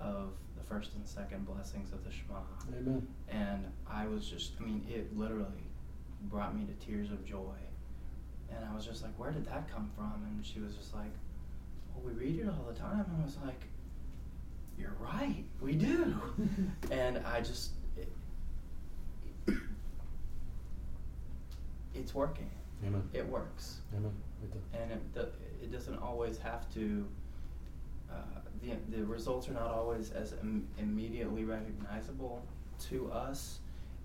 [0.00, 2.40] of the first and second blessings of the Shema.
[2.78, 3.06] Amen.
[3.28, 5.70] And I was just, I mean, it literally
[6.22, 7.56] brought me to tears of joy.
[8.54, 10.22] And I was just like, where did that come from?
[10.26, 11.10] And she was just like,
[11.94, 13.04] well, we read it all the time.
[13.08, 13.62] And I was like,
[14.78, 16.14] you're right, we do.
[16.90, 18.08] and I just, it,
[21.94, 22.50] it's working.
[22.86, 23.08] Amen.
[23.12, 24.12] It works Amen.
[24.42, 27.06] It and it, it doesn't always have to.
[28.10, 32.42] Uh, the the results are not always as Im- immediately recognizable
[32.88, 33.58] to us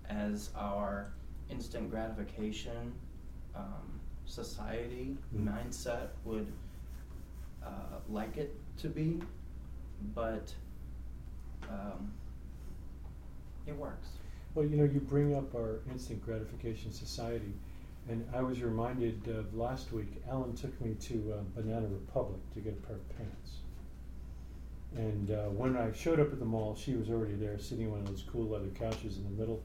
[0.08, 1.12] as our
[1.50, 2.92] instant gratification
[3.54, 5.48] um, society Mm.
[5.48, 6.52] mindset would
[7.64, 9.20] uh, like it to be,
[10.14, 10.52] but
[11.68, 12.12] um,
[13.66, 14.08] it works.
[14.54, 17.52] Well, you know, you bring up our instant gratification society,
[18.08, 20.22] and I was reminded of last week.
[20.28, 23.58] Alan took me to uh, Banana Republic to get a pair of pants,
[24.96, 27.92] And uh, when I showed up at the mall, she was already there, sitting on
[27.92, 29.62] one of those cool leather couches in the middle,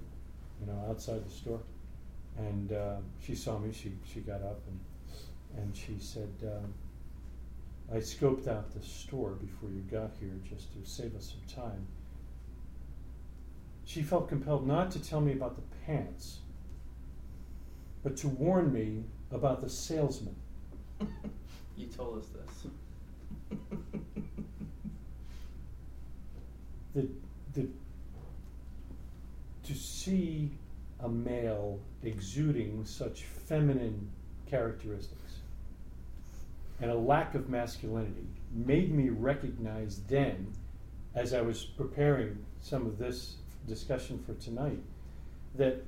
[0.62, 1.62] you know, outside the store.
[2.38, 3.72] And uh, she saw me.
[3.74, 4.80] She she got up and
[5.58, 6.74] and she said, um,
[7.92, 11.88] "I scoped out the store before you got here, just to save us some time."
[13.86, 16.40] She felt compelled not to tell me about the pants,
[18.04, 20.36] but to warn me about the salesman.
[21.78, 22.72] You told us this.
[26.96, 27.08] the
[27.54, 27.68] the
[29.64, 30.50] to see
[31.02, 34.10] a male exuding such feminine
[34.50, 35.22] characteristics
[36.82, 40.52] and a lack of masculinity made me recognize then
[41.14, 43.36] as I was preparing some of this
[43.68, 44.80] discussion for tonight
[45.56, 45.84] that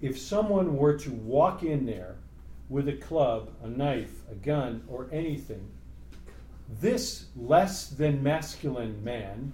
[0.00, 2.16] if someone were to walk in there
[2.68, 5.70] with a club, a knife, a gun, or anything,
[6.68, 9.52] this less than masculine man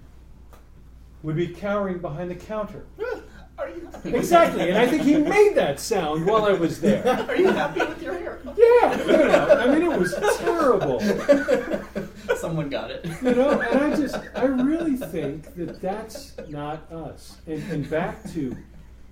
[1.22, 2.86] would be cowering behind the counter.
[3.58, 4.14] Are you happy?
[4.14, 7.06] Exactly, and I think he made that sound while I was there.
[7.28, 8.40] Are you happy with your hair?
[8.56, 11.00] Yeah, you know, I mean, it was terrible.
[12.36, 13.06] Someone got it.
[13.22, 17.36] You know, and I just, I really think that that's not us.
[17.46, 18.56] And, and back to,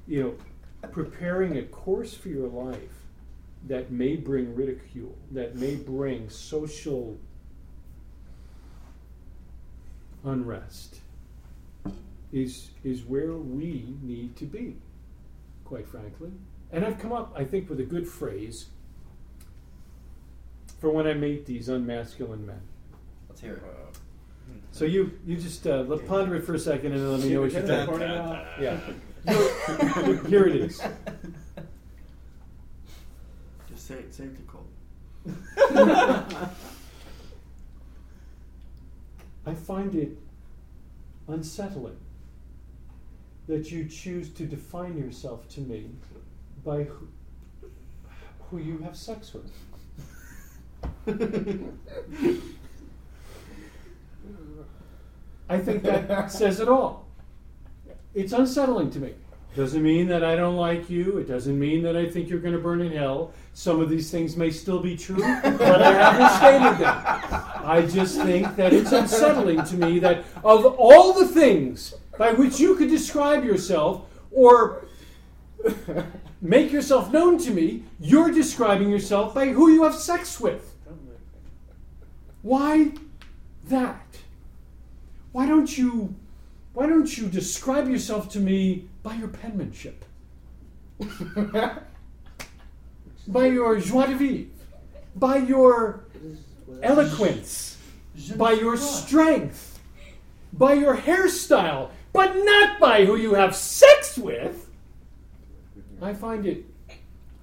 [0.09, 3.05] you know, preparing a course for your life
[3.68, 7.16] that may bring ridicule, that may bring social
[10.25, 11.01] unrest,
[12.33, 14.77] is is where we need to be,
[15.64, 16.31] quite frankly.
[16.73, 18.66] And I've come up, I think, with a good phrase
[20.81, 22.61] for when I meet these unmasculine men.
[23.29, 23.62] Let's hear it.
[24.73, 27.43] So you you just uh, let ponder it for a second and let me know
[27.43, 27.91] what you think.
[28.61, 28.79] Yeah.
[29.27, 30.81] Here- Here it is.
[33.68, 34.66] Just say it, say it to Cole.
[39.47, 40.16] I find it
[41.28, 41.97] unsettling
[43.47, 45.91] that you choose to define yourself to me
[46.64, 47.09] by who,
[48.51, 49.51] who you have sex with.
[55.49, 57.07] I think that says it all.
[58.14, 59.09] It's unsettling to me.
[59.09, 61.18] It doesn't mean that I don't like you.
[61.18, 63.32] It doesn't mean that I think you're going to burn in hell.
[63.53, 67.20] Some of these things may still be true, but I haven't stated them.
[67.64, 72.61] I just think that it's unsettling to me that of all the things by which
[72.61, 74.86] you could describe yourself or
[76.40, 80.74] make yourself known to me, you're describing yourself by who you have sex with.
[82.42, 82.92] Why
[83.68, 84.07] that?
[85.32, 86.14] Why don't you
[86.72, 90.05] why don't you describe yourself to me by your penmanship?
[93.31, 94.47] by your joie de vivre,
[95.16, 96.05] by your
[96.83, 97.78] eloquence,
[98.37, 99.78] by your strength,
[100.53, 104.68] by your hairstyle, but not by who you have sex with.
[106.03, 106.64] I find it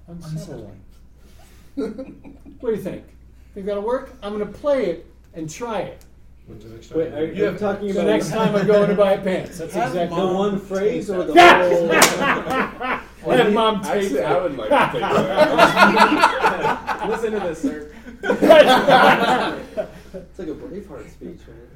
[0.06, 0.80] unsettling.
[1.76, 3.04] what do you think?
[3.54, 4.12] Think that'll work?
[4.22, 6.04] I'm going to play it and try it.
[6.48, 7.18] The next Wait, time?
[7.18, 9.58] are you talking The about next time I go to buy pants.
[9.58, 13.02] That's exactly the exactly one phrase or the Yeah!
[13.36, 13.44] whole?
[13.44, 14.32] Have mom take Actually, that.
[14.32, 15.00] I would like to take
[16.60, 17.08] that.
[17.18, 17.92] Listen to this, sir.
[20.14, 21.68] It's like a Braveheart speech, man.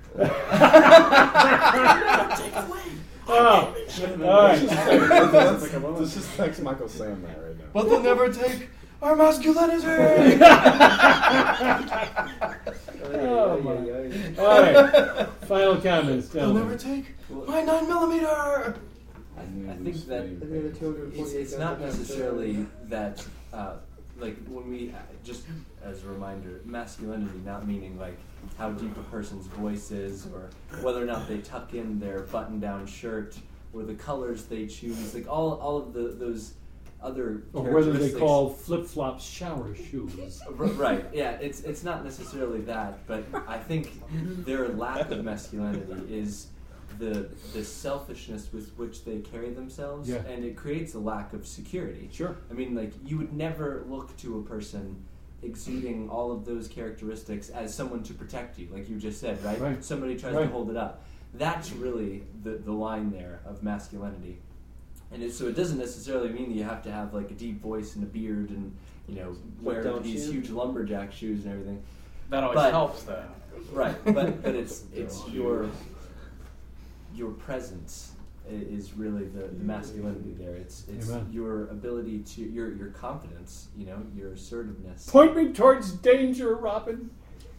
[3.28, 4.68] Oh, all Let's just right.
[4.68, 7.64] text- let's- Let's just text Michael Sam that right now.
[7.72, 8.68] But they'll never take
[9.00, 9.86] our masculinity.
[13.14, 14.42] Oh, my.
[14.42, 15.28] All right.
[15.46, 18.74] Final comments, They'll never take my nine millimeter.
[19.68, 20.24] I, I think that
[21.14, 23.74] it's, it's not necessarily that, uh,
[24.18, 25.44] like, when we, uh, just
[25.82, 28.16] as a reminder, masculinity not meaning like
[28.58, 30.50] how deep a person's voice is or
[30.82, 33.36] whether or not they tuck in their button down shirt
[33.72, 36.54] or the colors they choose, like all, all of the, those
[37.02, 40.40] other Or whether they call flip flops shower shoes.
[40.58, 41.04] R- Right.
[41.12, 41.32] Yeah.
[41.32, 43.90] It's it's not necessarily that, but I think
[44.44, 46.46] their lack of masculinity is
[46.98, 50.22] the the selfishness with which they carry themselves, Yeah.
[50.26, 52.08] and it creates a lack of security.
[52.12, 52.36] Sure.
[52.50, 55.02] I mean, like you would never look to a person
[55.42, 59.60] exuding all of those characteristics as someone to protect you, like you just said, right?
[59.60, 59.84] Right.
[59.84, 60.42] Somebody tries Right.
[60.44, 61.04] to hold it up.
[61.34, 64.38] That's really the the line there of masculinity.
[65.10, 67.60] And it, so it doesn't necessarily mean that you have to have like a deep
[67.60, 68.74] voice and a beard and
[69.08, 70.32] you know wear don't these you?
[70.34, 71.82] huge lumberjack shoes and everything.
[72.30, 73.24] That always But- helps, though.
[73.72, 75.68] Right, but but it's it's your
[77.14, 78.12] your presence
[78.48, 80.54] is really the, the masculinity there.
[80.56, 81.28] It's it's Amen.
[81.30, 83.68] your ability to your your confidence.
[83.76, 85.08] You know your assertiveness.
[85.08, 87.10] Point me towards danger, Robin.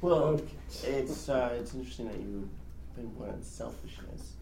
[0.02, 0.46] Well, Okay.
[0.84, 2.50] it's uh, it's interesting that you
[2.96, 4.34] pinpoint on selfishness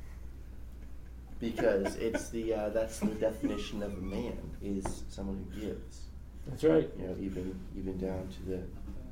[1.40, 6.02] because it's the uh, that's the definition of a man is someone who gives.
[6.48, 6.90] That's right.
[7.00, 8.60] You know, even even down to the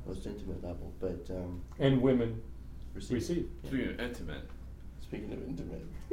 [0.06, 0.92] most intimate level.
[1.00, 2.40] But um, And women
[2.94, 3.12] receive.
[3.18, 3.48] receive.
[3.66, 4.42] Speaking of intimate,
[5.10, 5.82] Speaking of intimate,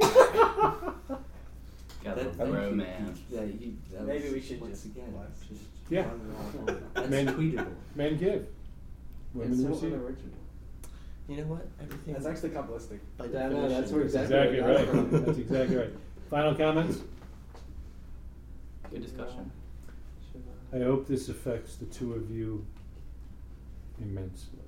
[2.02, 3.20] Got That the romance.
[3.30, 5.12] Yeah, he, that Maybe was- we should once just again.
[5.12, 5.28] watch.
[5.48, 6.06] Just Yeah.
[6.08, 6.82] run.
[6.94, 7.74] That's Men- tweetable.
[7.94, 8.46] Men give.
[9.34, 9.92] Women It's so receive.
[11.28, 11.68] you know what?
[11.80, 12.98] Everything That's actually kabbalistic.
[13.16, 14.60] by Yeah, no, that's where is- Exactly exactly
[14.96, 15.12] right.
[15.12, 15.26] right.
[15.26, 15.90] That's exactly right.
[16.28, 16.98] Final comments?
[18.90, 19.52] Good discussion.
[20.72, 22.66] I hope this affects the two of you
[24.00, 24.58] immensely.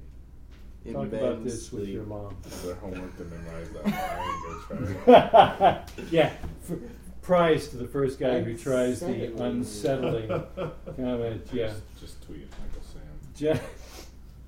[0.92, 2.36] Talk about this with your mom.
[2.64, 6.10] Their homework to memorize that line and go try it.
[6.10, 6.32] yeah,
[6.68, 6.78] f-
[7.22, 9.06] prize to the first guy who tries the
[9.36, 10.30] Unsettling.
[10.30, 11.46] unsettling comment.
[11.52, 13.02] Yeah, Just, just tweet Michael Sam.
[13.34, 13.60] Gen-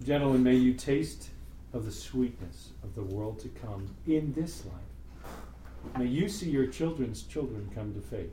[0.04, 1.28] gentlemen, may you taste
[1.74, 5.94] of the sweetness of the world to come in this life.
[5.98, 8.32] May you see your children's children come to faith.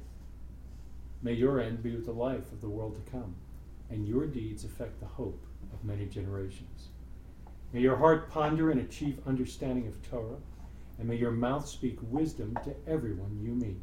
[1.22, 3.36] May your end be with the life of the world to come,
[3.89, 5.43] and your deeds affect the hope
[5.74, 6.88] of many generations.
[7.72, 10.38] May your heart ponder and achieve understanding of Torah,
[10.97, 13.82] and may your mouth speak wisdom to everyone you meet.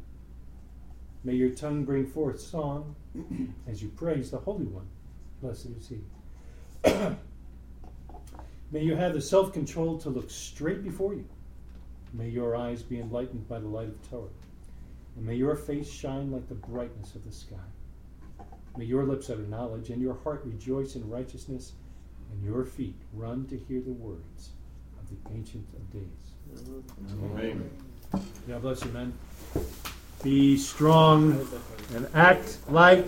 [1.23, 2.95] May your tongue bring forth song
[3.67, 4.87] as you praise the Holy One.
[5.41, 5.99] Blessed is He.
[8.71, 11.25] may you have the self control to look straight before you.
[12.13, 14.29] May your eyes be enlightened by the light of Torah,
[15.15, 17.55] and may your face shine like the brightness of the sky.
[18.77, 21.73] May your lips utter knowledge, and your heart rejoice in righteousness,
[22.31, 24.49] and your feet run to hear the words
[24.99, 26.03] of the Ancient of Days.
[27.21, 27.69] Amen.
[28.47, 29.13] God bless you, men.
[30.23, 31.47] Be strong
[31.93, 33.05] and act like